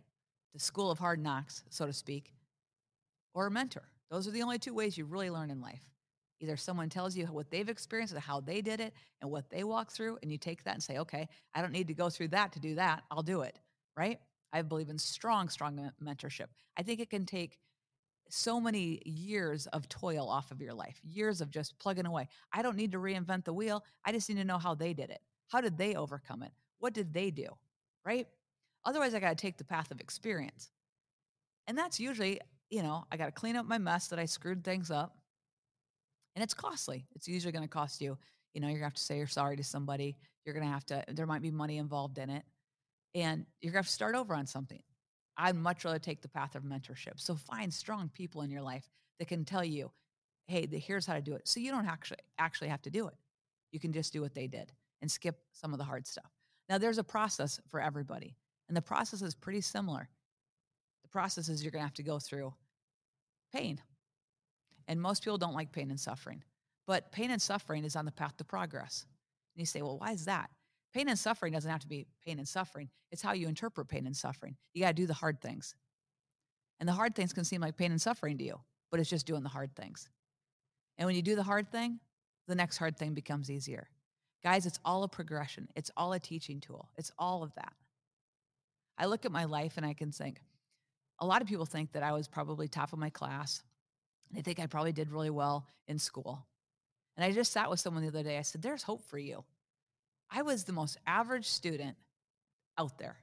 The 0.58 0.63
school 0.63 0.89
of 0.89 0.98
hard 0.98 1.22
knocks, 1.22 1.63
so 1.70 1.86
to 1.86 1.93
speak, 1.93 2.34
or 3.36 3.46
a 3.46 3.52
mentor. 3.52 3.84
Those 4.10 4.28
are 4.28 4.32
the 4.32 4.41
only 4.41 4.58
two 4.58 4.74
ways 4.74 4.98
you 4.98 5.06
really 5.06 5.30
learn 5.30 5.52
in 5.52 5.62
life. 5.62 5.84
Either 6.39 6.58
someone 6.58 6.89
tells 6.89 7.15
you 7.15 7.28
what 7.28 7.52
they've 7.52 7.70
experienced 7.70 8.15
and 8.15 8.24
how 8.24 8.39
they 8.39 8.62
did 8.62 8.80
it 8.80 8.96
and 9.22 9.30
what 9.30 9.52
they 9.52 9.63
walked 9.63 9.91
through, 9.91 10.17
and 10.24 10.32
you 10.32 10.39
take 10.39 10.63
that 10.63 10.74
and 10.74 10.82
say, 10.82 10.98
okay, 10.98 11.30
I 11.54 11.62
don't 11.62 11.72
need 11.72 11.86
to 11.89 11.93
go 11.93 12.10
through 12.10 12.30
that 12.30 12.54
to 12.54 12.60
do 12.60 12.74
that. 12.74 13.04
I'll 13.12 13.22
do 13.22 13.41
it, 13.41 13.60
right? 13.96 14.20
I 14.52 14.63
believe 14.63 14.89
in 14.89 14.98
strong, 14.98 15.48
strong 15.48 15.91
mentorship. 16.04 16.48
I 16.76 16.82
think 16.82 17.02
it 17.02 17.12
can 17.12 17.28
take 17.28 17.60
so 18.28 18.60
many 18.60 19.04
years 19.06 19.67
of 19.67 19.88
toil 19.88 20.28
off 20.28 20.50
of 20.50 20.60
your 20.60 20.74
life, 20.74 21.00
years 21.04 21.39
of 21.39 21.52
just 21.52 21.78
plugging 21.78 22.08
away. 22.08 22.30
I 22.52 22.63
don't 22.63 22.78
need 22.78 22.93
to 22.93 22.98
reinvent 22.98 23.46
the 23.46 23.54
wheel. 23.54 23.84
I 24.04 24.12
just 24.12 24.28
need 24.28 24.38
to 24.38 24.43
know 24.43 24.58
how 24.58 24.74
they 24.74 24.96
did 24.96 25.12
it. 25.12 25.20
How 25.50 25.62
did 25.62 25.78
they 25.78 25.93
overcome 25.93 26.41
it? 26.41 26.52
What 26.80 26.96
did 26.96 27.13
they 27.13 27.30
do? 27.30 27.50
right? 28.08 28.26
Otherwise, 28.88 29.13
I 29.13 29.19
got 29.19 29.30
to 29.30 29.36
take 29.36 29.58
the 29.58 29.63
path 29.63 29.91
of 29.91 30.00
experience. 30.02 30.71
And 31.67 31.78
that's 31.78 32.00
usually, 32.00 32.39
you 32.71 32.82
know, 32.82 33.04
I 33.12 33.17
got 33.17 33.26
to 33.26 33.32
clean 33.32 33.56
up 33.56 33.67
my 33.67 33.78
mess 33.78 34.08
that 34.08 34.17
I 34.17 34.26
screwed 34.26 34.63
things 34.63 34.89
up. 34.89 35.17
And 36.36 36.43
it's 36.43 36.56
costly. 36.56 37.06
It's 37.15 37.28
usually 37.28 37.52
going 37.52 37.65
to 37.65 37.69
cost 37.69 38.02
you, 38.02 38.17
you 38.54 38.62
know, 38.62 38.67
you're 38.67 38.80
going 38.80 38.89
to 38.89 38.93
have 38.93 38.93
to 38.95 39.04
say 39.04 39.17
you're 39.17 39.28
sorry 39.28 39.58
to 39.58 39.63
somebody. 39.63 40.17
You're 40.45 40.56
going 40.56 40.65
to 40.65 40.71
have 40.71 40.86
to, 40.88 41.04
there 41.10 41.28
might 41.28 41.41
be 41.43 41.52
money 41.52 41.78
involved 41.78 42.17
in 42.17 42.30
it. 42.30 42.43
And 43.13 43.45
you're 43.62 43.71
going 43.71 43.84
to 43.84 43.86
have 43.86 43.88
to 43.88 43.93
start 43.93 44.15
over 44.15 44.34
on 44.34 44.47
something. 44.47 44.82
I'd 45.38 45.56
much 45.56 45.86
rather 45.86 46.00
take 46.00 46.21
the 46.21 46.30
path 46.30 46.56
of 46.56 46.63
mentorship. 46.63 47.19
So 47.19 47.36
find 47.36 47.73
strong 47.73 48.10
people 48.13 48.41
in 48.41 48.50
your 48.50 48.62
life 48.62 48.89
that 49.19 49.28
can 49.28 49.45
tell 49.45 49.63
you, 49.63 49.91
hey, 50.47 50.65
the, 50.65 50.80
here's 50.80 51.06
how 51.06 51.13
to 51.13 51.21
do 51.21 51.34
it. 51.34 51.47
So 51.47 51.60
you 51.60 51.71
don't 51.71 51.86
actually 51.86 52.19
actually 52.39 52.69
have 52.69 52.82
to 52.84 52.89
do 52.89 53.08
it. 53.08 53.15
You 53.71 53.80
can 53.80 53.91
just 53.91 54.13
do 54.13 54.21
what 54.21 54.34
they 54.34 54.47
did 54.47 54.71
and 55.02 55.12
skip 55.12 55.39
some 55.52 55.73
of 55.73 55.78
the 55.78 55.84
hard 55.84 56.08
stuff. 56.08 56.32
Now 56.69 56.78
there's 56.78 56.97
a 56.97 57.04
process 57.04 57.60
for 57.67 57.82
everybody, 57.82 58.36
and 58.67 58.75
the 58.75 58.82
process 58.82 59.21
is 59.21 59.36
pretty 59.36 59.62
similar. 59.62 60.10
The 61.03 61.10
process 61.10 61.49
is 61.49 61.63
you're 61.63 61.71
going 61.71 61.82
to 61.82 61.88
have 61.88 61.93
to 61.95 62.03
go 62.03 62.19
through 62.19 62.53
pain. 63.53 63.82
And 64.88 65.01
most 65.01 65.23
people 65.23 65.38
don't 65.38 65.53
like 65.53 65.71
pain 65.71 65.89
and 65.89 65.99
suffering. 65.99 66.43
But 66.86 67.12
pain 67.12 67.32
and 67.32 67.41
suffering 67.41 67.84
is 67.84 67.95
on 67.95 68.06
the 68.06 68.12
path 68.12 68.38
to 68.38 68.43
progress. 68.43 69.06
And 69.56 69.62
you 69.62 69.65
say, 69.65 69.82
well, 69.82 69.97
why 69.97 70.12
is 70.12 70.25
that? 70.25 70.49
Pain 70.93 71.10
and 71.10 71.19
suffering 71.19 71.53
doesn't 71.53 71.69
have 71.69 71.82
to 71.82 71.88
be 71.88 72.08
pain 72.25 72.39
and 72.39 72.47
suffering. 72.47 72.89
It's 73.12 73.21
how 73.21 73.34
you 73.34 73.47
interpret 73.47 73.88
pain 73.88 74.06
and 74.06 74.15
suffering. 74.15 74.56
You 74.73 74.82
got 74.82 74.89
to 74.89 74.93
do 74.93 75.06
the 75.06 75.13
hard 75.13 75.41
things. 75.41 75.75
And 76.80 76.88
the 76.88 76.93
hard 76.93 77.15
things 77.15 77.34
can 77.34 77.43
seem 77.43 77.62
like 77.62 77.77
pain 77.77 77.91
and 77.91 78.01
suffering 78.01 78.38
to 78.38 78.43
you, 78.43 78.60
but 78.91 78.99
it's 78.99 79.10
just 79.10 79.25
doing 79.25 79.43
the 79.43 79.49
hard 79.49 79.75
things. 79.75 80.10
And 80.97 81.06
when 81.06 81.15
you 81.15 81.21
do 81.21 81.36
the 81.36 81.43
hard 81.43 81.71
thing, 81.71 81.99
the 82.47 82.56
next 82.56 82.77
hard 82.77 82.97
thing 82.97 83.13
becomes 83.13 83.51
easier. 83.51 83.89
Guys, 84.43 84.65
it's 84.65 84.80
all 84.86 85.03
a 85.03 85.08
progression, 85.08 85.67
it's 85.75 85.91
all 85.97 86.13
a 86.13 86.19
teaching 86.19 86.60
tool, 86.60 86.89
it's 86.95 87.12
all 87.17 87.43
of 87.43 87.53
that. 87.56 87.73
I 88.98 89.06
look 89.06 89.26
at 89.26 89.32
my 89.32 89.46
life 89.46 89.78
and 89.78 89.86
I 89.86 89.94
can 89.94 90.12
think, 90.12 90.42
a 91.20 91.26
lot 91.26 91.42
of 91.42 91.48
people 91.48 91.66
think 91.66 91.94
that 91.94 92.04
I 92.04 92.12
was 92.12 92.28
probably 92.28 92.68
top 92.68 92.94
of 92.94 93.00
my 93.00 93.10
class. 93.10 93.64
They 94.32 94.42
think 94.42 94.60
I 94.60 94.68
probably 94.68 94.92
did 94.92 95.12
really 95.12 95.30
well 95.30 95.68
in 95.88 95.98
school. 95.98 96.46
And 97.16 97.26
I 97.26 97.32
just 97.32 97.52
sat 97.52 97.70
with 97.70 97.80
someone 97.80 98.04
the 98.04 98.10
other 98.10 98.24
day. 98.24 98.38
I 98.38 98.44
said, 98.44 98.62
There's 98.62 98.84
hope 98.84 99.04
for 99.04 99.18
you. 99.18 99.44
I 100.30 100.44
was 100.44 100.64
the 100.64 100.74
most 100.74 100.98
average 101.08 101.48
student 101.48 101.98
out 102.78 102.98
there. 103.00 103.18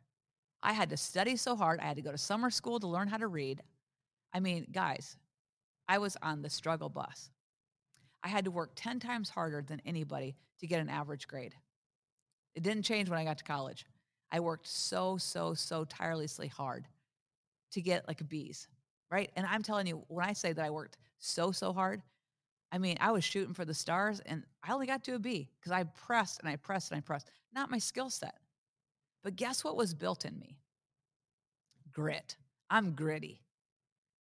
I 0.63 0.73
had 0.73 0.91
to 0.91 0.97
study 0.97 1.37
so 1.37 1.55
hard. 1.55 1.79
I 1.79 1.85
had 1.85 1.97
to 1.97 2.03
go 2.03 2.11
to 2.11 2.19
summer 2.19 2.51
school 2.51 2.81
to 2.81 2.87
learn 2.87 3.09
how 3.09 3.19
to 3.19 3.27
read. 3.27 3.63
I 4.33 4.41
mean, 4.41 4.67
guys, 4.73 5.17
I 5.87 5.99
was 5.99 6.17
on 6.23 6.43
the 6.43 6.51
struggle 6.51 6.89
bus. 6.89 7.31
I 8.23 8.29
had 8.29 8.47
to 8.47 8.51
work 8.51 8.71
10 8.75 8.99
times 9.01 9.29
harder 9.29 9.63
than 9.63 9.83
anybody 9.85 10.35
to 10.61 10.67
get 10.67 10.81
an 10.81 10.89
average 10.89 11.29
grade. 11.29 11.55
It 12.55 12.63
didn't 12.63 12.85
change 12.85 13.11
when 13.11 13.19
I 13.19 13.25
got 13.25 13.39
to 13.39 13.45
college. 13.45 13.85
I 14.33 14.41
worked 14.41 14.67
so, 14.67 15.17
so, 15.17 15.55
so 15.55 15.85
tirelessly 15.85 16.49
hard 16.49 16.87
to 17.73 17.81
get 17.81 18.07
like 18.09 18.21
a 18.21 18.25
B's, 18.25 18.69
right? 19.11 19.31
And 19.37 19.47
I'm 19.47 19.63
telling 19.63 19.87
you, 19.87 20.05
when 20.09 20.27
I 20.27 20.33
say 20.33 20.53
that 20.53 20.65
I 20.65 20.71
worked 20.71 20.97
so, 21.19 21.53
so 21.53 21.73
hard, 21.73 22.03
I 22.73 22.79
mean, 22.79 22.97
I 23.01 23.13
was 23.13 23.23
shooting 23.25 23.55
for 23.55 23.65
the 23.65 23.75
stars 23.75 24.21
and 24.27 24.43
I 24.63 24.73
only 24.73 24.87
got 24.87 25.05
to 25.05 25.15
a 25.15 25.19
B 25.19 25.49
because 25.61 25.73
I 25.73 25.85
pressed 25.85 26.41
and 26.41 26.49
I 26.49 26.57
pressed 26.57 26.91
and 26.91 26.99
I 26.99 27.01
pressed. 27.01 27.31
Not 27.55 27.71
my 27.71 27.79
skill 27.79 28.11
set. 28.11 28.35
But 29.23 29.37
guess 29.37 29.65
what 29.65 29.77
was 29.77 29.95
built 29.95 30.25
in 30.25 30.39
me? 30.39 30.59
Grit. 31.93 32.37
I'm 32.71 32.93
gritty. 32.93 33.41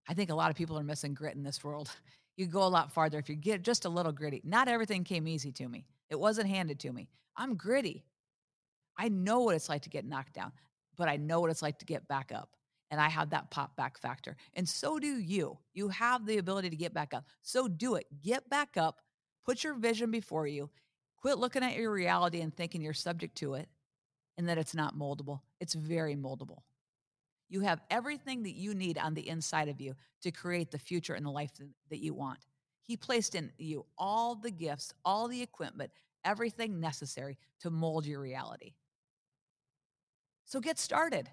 I 0.09 0.15
think 0.15 0.31
a 0.31 0.35
lot 0.35 0.51
of 0.51 0.57
people 0.57 0.79
are 0.79 0.85
missing 0.85 1.15
grit 1.15 1.35
in 1.35 1.43
this 1.43 1.63
world. 1.65 1.91
You 2.37 2.47
go 2.47 2.65
a 2.65 2.67
lot 2.67 2.91
farther 2.91 3.21
if 3.21 3.29
you 3.29 3.37
get 3.37 3.63
just 3.63 3.85
a 3.85 3.89
little 3.89 4.11
gritty. 4.11 4.43
Not 4.43 4.67
everything 4.67 5.05
came 5.05 5.29
easy 5.29 5.53
to 5.53 5.69
me. 5.69 5.87
It 6.11 6.19
wasn't 6.19 6.49
handed 6.49 6.81
to 6.81 6.93
me. 6.93 7.09
I'm 7.37 7.55
gritty. 7.55 8.03
I 8.97 9.09
know 9.09 9.41
what 9.41 9.55
it's 9.55 9.69
like 9.69 9.83
to 9.83 9.91
get 9.91 10.05
knocked 10.05 10.35
down, 10.35 10.53
but 10.97 11.09
I 11.09 11.17
know 11.17 11.41
what 11.41 11.51
it's 11.51 11.63
like 11.63 11.79
to 11.81 11.85
get 11.85 12.07
back 12.09 12.33
up 12.33 12.51
and 12.91 13.01
I 13.01 13.09
have 13.09 13.31
that 13.31 13.51
pop 13.51 13.77
back 13.77 13.99
factor. 13.99 14.37
And 14.55 14.69
so 14.69 14.99
do 14.99 15.19
you. 15.19 15.59
You 15.73 15.89
have 15.89 16.27
the 16.27 16.39
ability 16.39 16.71
to 16.71 16.77
get 16.77 16.95
back 16.95 17.13
up. 17.13 17.25
So 17.43 17.67
do 17.67 17.97
it. 17.97 18.07
Get 18.23 18.49
back 18.49 18.77
up, 18.77 19.01
put 19.45 19.65
your 19.65 19.75
vision 19.75 20.11
before 20.11 20.47
you, 20.47 20.71
quit 21.17 21.39
looking 21.39 21.65
at 21.65 21.75
your 21.75 21.91
reality 21.91 22.41
and 22.41 22.55
thinking 22.55 22.83
you're 22.83 22.93
subject 22.93 23.37
to 23.39 23.55
it 23.55 23.69
and 24.39 24.49
that 24.49 24.59
it's 24.59 24.75
not 24.75 24.97
moldable. 24.97 25.41
It's 25.61 25.75
very 25.75 26.15
moldable. 26.15 26.59
You 27.49 27.61
have 27.61 27.81
everything 27.91 28.43
that 28.45 28.55
you 28.55 28.75
need 28.75 28.99
on 28.99 29.15
the 29.15 29.29
inside 29.29 29.69
of 29.69 29.81
you 29.81 29.95
to 30.23 30.31
create 30.31 30.71
the 30.71 30.79
future 30.79 31.15
and 31.15 31.27
the 31.27 31.31
life 31.31 31.51
that 31.91 32.03
you 32.03 32.15
want. 32.15 32.39
He 32.85 32.97
placed 32.97 33.35
in 33.35 33.51
you 33.59 33.87
all 33.99 34.35
the 34.35 34.51
gifts, 34.51 34.93
all 35.05 35.29
the 35.29 35.43
equipment, 35.43 35.91
everything 36.25 36.81
necessary 36.81 37.39
to 37.61 37.71
mold 37.71 38.07
your 38.07 38.21
reality. 38.21 38.75
So 40.45 40.61
get 40.61 40.79
started. 40.79 41.31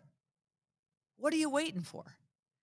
What 1.17 1.33
are 1.33 1.37
you 1.37 1.49
waiting 1.49 1.81
for? 1.81 2.17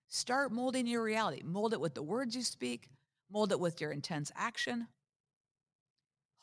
Start 0.09 0.53
molding 0.53 0.87
your 0.87 1.03
reality. 1.03 1.43
Mold 1.45 1.73
it 1.73 1.81
with 1.81 1.95
the 1.95 2.03
words 2.03 2.35
you 2.35 2.43
speak, 2.43 2.89
mold 3.31 3.53
it 3.53 3.61
with 3.61 3.81
your 3.81 3.93
intense 3.93 4.33
action. 4.35 4.89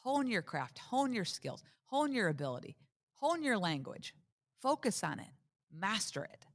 Hone 0.04 0.28
your 0.28 0.44
craft, 0.44 0.78
hone 0.78 1.14
your 1.14 1.26
skills, 1.26 1.64
hone 1.86 2.14
your 2.14 2.28
ability, 2.28 2.78
hone 3.16 3.44
your 3.44 3.58
language. 3.58 4.14
Focus 4.62 5.04
on 5.04 5.20
it, 5.20 5.28
master 5.76 6.24
it. 6.24 6.46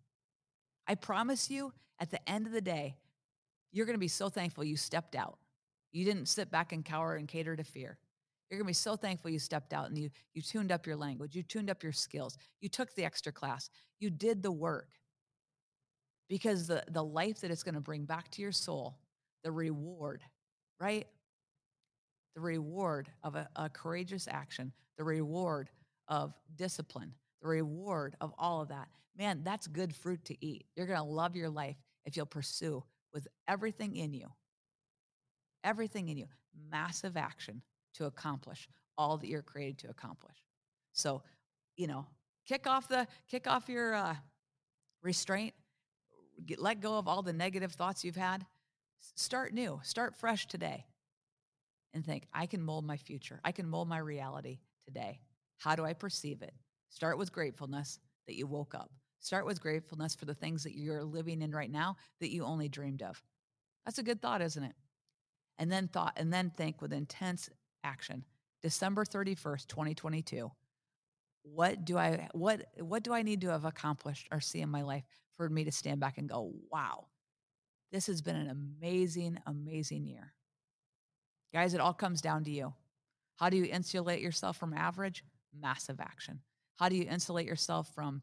I 0.87 0.95
promise 0.95 1.51
you, 1.51 1.73
at 1.99 2.11
the 2.11 2.31
end 2.31 2.47
of 2.47 2.53
the 2.53 2.61
day, 2.61 2.97
you're 3.73 3.87
going 3.87 3.95
to 3.95 4.01
be 4.01 4.09
so 4.09 4.29
thankful 4.29 4.65
you 4.65 4.77
stepped 4.77 5.15
out. 5.15 5.39
You 5.93 6.05
didn't 6.05 6.27
sit 6.27 6.51
back 6.51 6.73
and 6.73 6.85
cower 6.85 7.17
and 7.17 7.29
cater 7.29 7.57
to 7.57 7.65
fear. 7.65 7.99
You're 8.51 8.59
going 8.59 8.67
to 8.67 8.71
be 8.71 8.75
so 8.75 8.97
thankful 8.97 9.31
you 9.31 9.39
stepped 9.39 9.73
out 9.73 9.89
and 9.89 9.97
you, 9.97 10.11
you 10.35 10.43
tuned 10.43 10.73
up 10.73 10.85
your 10.85 10.97
language, 10.97 11.37
you 11.37 11.43
tuned 11.43 11.71
up 11.71 11.85
your 11.85 11.93
skills, 11.93 12.37
you 12.61 12.69
took 12.69 12.93
the 12.95 13.05
extra 13.05 13.31
class, 13.31 13.71
you 14.01 14.11
did 14.11 14.43
the 14.43 14.51
work 14.51 14.89
because 16.29 16.67
the, 16.67 16.83
the 16.91 17.03
life 17.03 17.41
that 17.41 17.51
it's 17.53 17.63
going 17.63 17.77
to 17.77 17.81
bring 17.81 18.05
back 18.05 18.29
to 18.33 18.43
your 18.43 18.51
soul, 18.51 18.99
the 19.45 19.53
reward, 19.53 20.23
right? 20.81 21.07
The 22.35 22.41
reward 22.41 23.09
of 23.23 23.37
a, 23.37 23.49
a 23.55 23.69
courageous 23.69 24.27
action, 24.29 24.73
the 24.99 25.05
reward 25.05 25.71
of 26.09 26.35
discipline, 26.57 27.15
the 27.43 27.49
reward 27.49 28.17
of 28.21 28.33
all 28.37 28.63
of 28.63 28.69
that. 28.69 28.89
Man, 29.17 29.43
that's 29.45 29.69
good 29.69 29.95
fruit 29.95 30.25
to 30.25 30.45
eat. 30.45 30.67
You're 30.75 30.87
going 30.87 30.99
to 30.99 31.05
love 31.05 31.37
your 31.37 31.51
life 31.51 31.77
if 32.05 32.17
you'll 32.17 32.27
pursue 32.27 32.83
with 33.15 33.29
everything 33.47 33.95
in 33.95 34.13
you, 34.13 34.27
everything 35.63 36.09
in 36.09 36.17
you, 36.17 36.27
massive 36.71 37.17
action 37.17 37.63
to 37.95 38.07
accomplish 38.07 38.69
all 38.97 39.17
that 39.19 39.29
you're 39.29 39.43
created 39.43 39.79
to 39.79 39.91
accomplish. 39.91 40.37
So, 40.93 41.23
you 41.77 41.87
know, 41.87 42.07
kick 42.47 42.67
off 42.67 42.89
the 42.89 43.07
kick 43.29 43.47
off 43.47 43.69
your 43.69 43.95
uh, 43.95 44.17
restraint 45.03 45.55
get, 46.47 46.61
let 46.61 46.81
go 46.81 46.99
of 46.99 47.09
all 47.09 47.23
the 47.23 47.33
negative 47.33 47.73
thoughts 47.73 48.05
you've 48.05 48.17
had. 48.17 48.47
Start 49.17 49.55
new, 49.55 49.81
start 49.83 50.15
fresh 50.15 50.47
today. 50.47 50.87
And 51.93 52.05
think, 52.05 52.27
I 52.33 52.47
can 52.47 52.63
mold 52.63 52.85
my 52.85 52.97
future. 52.97 53.41
I 53.45 53.53
can 53.53 53.69
mold 53.69 53.89
my 53.89 53.99
reality 53.99 54.61
today. 54.87 55.19
How 55.59 55.75
do 55.75 55.85
I 55.85 55.93
perceive 55.93 56.41
it? 56.43 56.55
Start 56.89 57.19
with 57.19 57.33
gratefulness 57.33 57.99
that 58.27 58.37
you 58.37 58.47
woke 58.47 58.75
up. 58.75 58.91
Start 59.19 59.45
with 59.45 59.61
gratefulness 59.61 60.15
for 60.15 60.25
the 60.25 60.35
things 60.35 60.63
that 60.63 60.77
you're 60.77 61.03
living 61.03 61.43
in 61.43 61.51
right 61.51 61.71
now 61.71 61.97
that 62.21 62.31
you 62.31 62.45
only 62.45 62.69
dreamed 62.69 63.03
of. 63.03 63.21
That's 63.85 63.99
a 63.99 64.05
good 64.05 64.23
thought, 64.23 64.41
isn't 64.41 64.63
it? 64.63 64.75
And 65.59 65.71
then 65.71 65.89
thought 65.89 66.15
and 66.17 66.33
then 66.33 66.51
think 66.57 66.81
with 66.81 66.93
intense 66.93 67.51
action. 67.85 68.25
December 68.63 69.05
31st, 69.05 69.67
2022. 69.67 70.51
What 71.43 71.85
do 71.85 71.97
I 71.97 72.29
what 72.33 72.67
what 72.79 73.03
do 73.03 73.15
I 73.15 73.23
need 73.23 73.41
to 73.43 73.49
have 73.49 73.65
accomplished 73.65 74.29
or 74.31 74.41
see 74.41 74.61
in 74.61 74.69
my 74.69 74.83
life 74.83 75.05
for 75.37 75.49
me 75.49 75.65
to 75.65 75.73
stand 75.73 76.01
back 76.01 76.19
and 76.19 76.29
go, 76.29 76.53
wow, 76.71 77.07
this 77.93 78.07
has 78.09 78.21
been 78.21 78.37
an 78.37 78.51
amazing, 78.51 79.39
amazing 79.47 80.07
year. 80.07 80.35
Guys, 81.53 81.75
it 81.75 81.81
all 81.81 81.95
comes 81.95 82.21
down 82.21 82.45
to 82.45 82.51
you. 82.51 82.75
How 83.37 83.49
do 83.49 83.57
you 83.57 83.65
insulate 83.65 84.21
yourself 84.21 84.59
from 84.59 84.75
average? 84.75 85.25
Massive 85.59 85.99
action. 85.99 86.41
How 86.77 86.89
do 86.89 86.97
you 86.97 87.07
insulate 87.09 87.47
yourself 87.47 87.89
from 87.95 88.23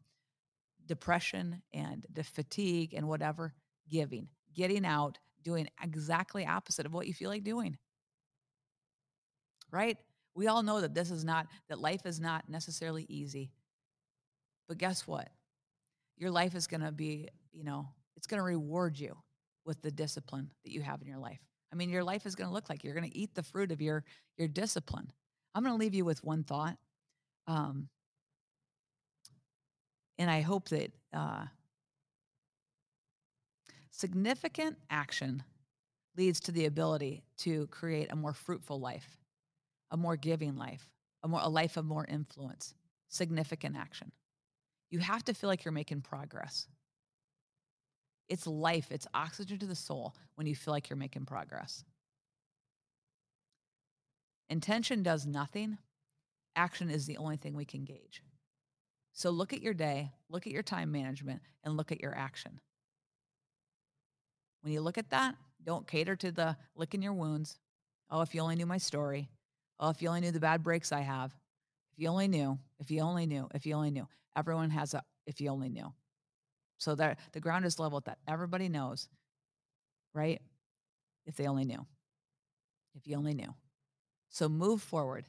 depression 0.86 1.62
and 1.74 2.06
the 2.12 2.22
fatigue 2.22 2.94
and 2.94 3.08
whatever? 3.08 3.52
Giving, 3.90 4.28
getting 4.54 4.86
out, 4.86 5.18
doing 5.42 5.68
exactly 5.82 6.46
opposite 6.46 6.86
of 6.86 6.92
what 6.92 7.06
you 7.06 7.14
feel 7.14 7.30
like 7.30 7.44
doing. 7.44 7.76
Right? 9.70 9.98
We 10.34 10.46
all 10.46 10.62
know 10.62 10.80
that 10.80 10.94
this 10.94 11.10
is 11.10 11.24
not, 11.24 11.46
that 11.68 11.80
life 11.80 12.06
is 12.06 12.20
not 12.20 12.48
necessarily 12.48 13.06
easy. 13.08 13.50
But 14.68 14.78
guess 14.78 15.06
what? 15.06 15.28
your 16.18 16.30
life 16.30 16.54
is 16.54 16.66
going 16.66 16.80
to 16.80 16.92
be, 16.92 17.28
you 17.52 17.64
know, 17.64 17.88
it's 18.16 18.26
going 18.26 18.38
to 18.38 18.44
reward 18.44 18.98
you 18.98 19.16
with 19.64 19.80
the 19.82 19.90
discipline 19.90 20.50
that 20.64 20.72
you 20.72 20.82
have 20.82 21.00
in 21.00 21.08
your 21.08 21.18
life. 21.18 21.40
I 21.72 21.76
mean, 21.76 21.90
your 21.90 22.04
life 22.04 22.26
is 22.26 22.34
going 22.34 22.48
to 22.48 22.54
look 22.54 22.68
like 22.68 22.82
you're 22.82 22.94
going 22.94 23.08
to 23.08 23.16
eat 23.16 23.34
the 23.34 23.42
fruit 23.42 23.70
of 23.72 23.80
your 23.80 24.04
your 24.36 24.48
discipline. 24.48 25.12
I'm 25.54 25.62
going 25.62 25.74
to 25.74 25.80
leave 25.80 25.94
you 25.94 26.04
with 26.04 26.24
one 26.24 26.44
thought, 26.44 26.76
um, 27.46 27.88
and 30.18 30.30
I 30.30 30.40
hope 30.40 30.68
that 30.70 30.92
uh, 31.12 31.44
significant 33.90 34.76
action 34.90 35.42
leads 36.16 36.40
to 36.40 36.52
the 36.52 36.66
ability 36.66 37.22
to 37.38 37.66
create 37.68 38.10
a 38.10 38.16
more 38.16 38.32
fruitful 38.32 38.80
life, 38.80 39.18
a 39.90 39.96
more 39.96 40.16
giving 40.16 40.56
life, 40.56 40.88
a 41.22 41.28
more 41.28 41.40
a 41.42 41.48
life 41.48 41.76
of 41.76 41.84
more 41.84 42.06
influence. 42.06 42.74
Significant 43.08 43.76
action. 43.76 44.12
You 44.90 44.98
have 45.00 45.24
to 45.24 45.34
feel 45.34 45.48
like 45.48 45.64
you're 45.64 45.72
making 45.72 46.02
progress. 46.02 46.66
It's 48.28 48.46
life, 48.46 48.88
it's 48.90 49.06
oxygen 49.14 49.58
to 49.58 49.66
the 49.66 49.74
soul 49.74 50.14
when 50.34 50.46
you 50.46 50.54
feel 50.54 50.72
like 50.72 50.90
you're 50.90 50.96
making 50.96 51.24
progress. 51.24 51.84
Intention 54.50 55.02
does 55.02 55.26
nothing, 55.26 55.78
action 56.56 56.90
is 56.90 57.06
the 57.06 57.18
only 57.18 57.36
thing 57.36 57.54
we 57.54 57.64
can 57.64 57.84
gauge. 57.84 58.22
So 59.12 59.30
look 59.30 59.52
at 59.52 59.62
your 59.62 59.74
day, 59.74 60.12
look 60.28 60.46
at 60.46 60.52
your 60.52 60.62
time 60.62 60.92
management, 60.92 61.40
and 61.64 61.76
look 61.76 61.92
at 61.92 62.00
your 62.00 62.16
action. 62.16 62.60
When 64.62 64.72
you 64.72 64.80
look 64.80 64.98
at 64.98 65.10
that, 65.10 65.34
don't 65.64 65.86
cater 65.86 66.16
to 66.16 66.30
the 66.30 66.56
licking 66.76 67.02
your 67.02 67.12
wounds. 67.12 67.58
Oh, 68.10 68.20
if 68.20 68.34
you 68.34 68.40
only 68.40 68.56
knew 68.56 68.66
my 68.66 68.78
story. 68.78 69.28
Oh, 69.80 69.90
if 69.90 70.02
you 70.02 70.08
only 70.08 70.20
knew 70.20 70.30
the 70.30 70.40
bad 70.40 70.62
breaks 70.62 70.92
I 70.92 71.00
have. 71.00 71.34
If 71.92 72.02
you 72.02 72.08
only 72.08 72.28
knew, 72.28 72.58
if 72.80 72.90
you 72.90 73.00
only 73.00 73.26
knew, 73.26 73.48
if 73.54 73.66
you 73.66 73.74
only 73.74 73.90
knew. 73.90 74.06
Everyone 74.36 74.70
has 74.70 74.94
a 74.94 75.02
if 75.26 75.40
you 75.40 75.50
only 75.50 75.68
knew. 75.68 75.92
So 76.78 76.94
that 76.94 77.18
the 77.32 77.40
ground 77.40 77.64
is 77.64 77.78
level 77.78 78.00
that 78.06 78.18
everybody 78.26 78.68
knows, 78.68 79.08
right? 80.14 80.40
If 81.26 81.36
they 81.36 81.46
only 81.46 81.64
knew. 81.64 81.86
If 82.94 83.06
you 83.06 83.16
only 83.16 83.34
knew. 83.34 83.54
So 84.30 84.48
move 84.48 84.82
forward 84.82 85.26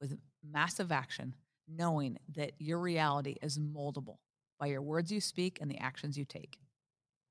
with 0.00 0.16
massive 0.42 0.92
action, 0.92 1.34
knowing 1.68 2.18
that 2.34 2.52
your 2.58 2.78
reality 2.78 3.36
is 3.42 3.58
moldable 3.58 4.18
by 4.58 4.66
your 4.66 4.82
words 4.82 5.12
you 5.12 5.20
speak 5.20 5.58
and 5.60 5.70
the 5.70 5.78
actions 5.78 6.16
you 6.16 6.24
take. 6.24 6.58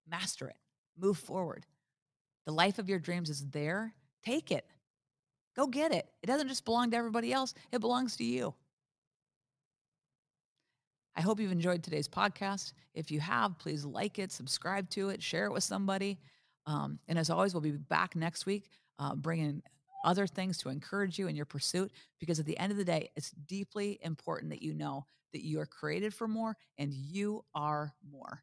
Master 0.08 0.48
it. 0.50 0.58
Move 0.98 1.18
forward. 1.18 1.66
The 2.46 2.52
life 2.52 2.78
of 2.78 2.90
your 2.90 3.00
dreams 3.00 3.30
is 3.30 3.50
there. 3.50 3.94
Take 4.24 4.52
it. 4.52 4.66
Go 5.56 5.68
get 5.68 5.94
it. 5.94 6.08
It 6.22 6.28
doesn't 6.28 6.48
just 6.48 6.66
belong 6.66 6.92
to 6.92 6.98
everybody 6.98 7.32
else, 7.32 7.54
it 7.72 7.80
belongs 7.80 8.16
to 8.18 8.24
you. 8.24 8.54
I 11.18 11.22
hope 11.22 11.40
you've 11.40 11.52
enjoyed 11.52 11.82
today's 11.82 12.10
podcast. 12.10 12.74
If 12.94 13.10
you 13.10 13.22
have, 13.22 13.58
please 13.58 13.86
like 13.86 14.20
it, 14.20 14.34
subscribe 14.34 14.90
to 14.92 15.10
it, 15.10 15.24
share 15.24 15.46
it 15.46 15.54
with 15.54 15.64
somebody. 15.64 16.20
Um, 16.66 17.00
and 17.08 17.18
as 17.18 17.30
always, 17.30 17.54
we'll 17.54 17.62
be 17.62 17.72
back 17.72 18.18
next 18.18 18.46
week 18.46 18.70
uh, 19.00 19.16
bringing 19.16 19.62
other 20.04 20.28
things 20.28 20.58
to 20.60 20.70
encourage 20.70 21.18
you 21.18 21.28
in 21.28 21.36
your 21.36 21.46
pursuit 21.46 21.92
because 22.20 22.40
at 22.40 22.46
the 22.46 22.58
end 22.58 22.72
of 22.72 22.78
the 22.78 22.86
day, 22.86 23.10
it's 23.16 23.32
deeply 23.32 23.98
important 24.02 24.52
that 24.52 24.62
you 24.62 24.74
know 24.74 25.06
that 25.34 25.44
you 25.44 25.60
are 25.60 25.66
created 25.66 26.14
for 26.14 26.28
more 26.28 26.56
and 26.78 26.94
you 26.94 27.44
are 27.54 27.94
more. 28.10 28.42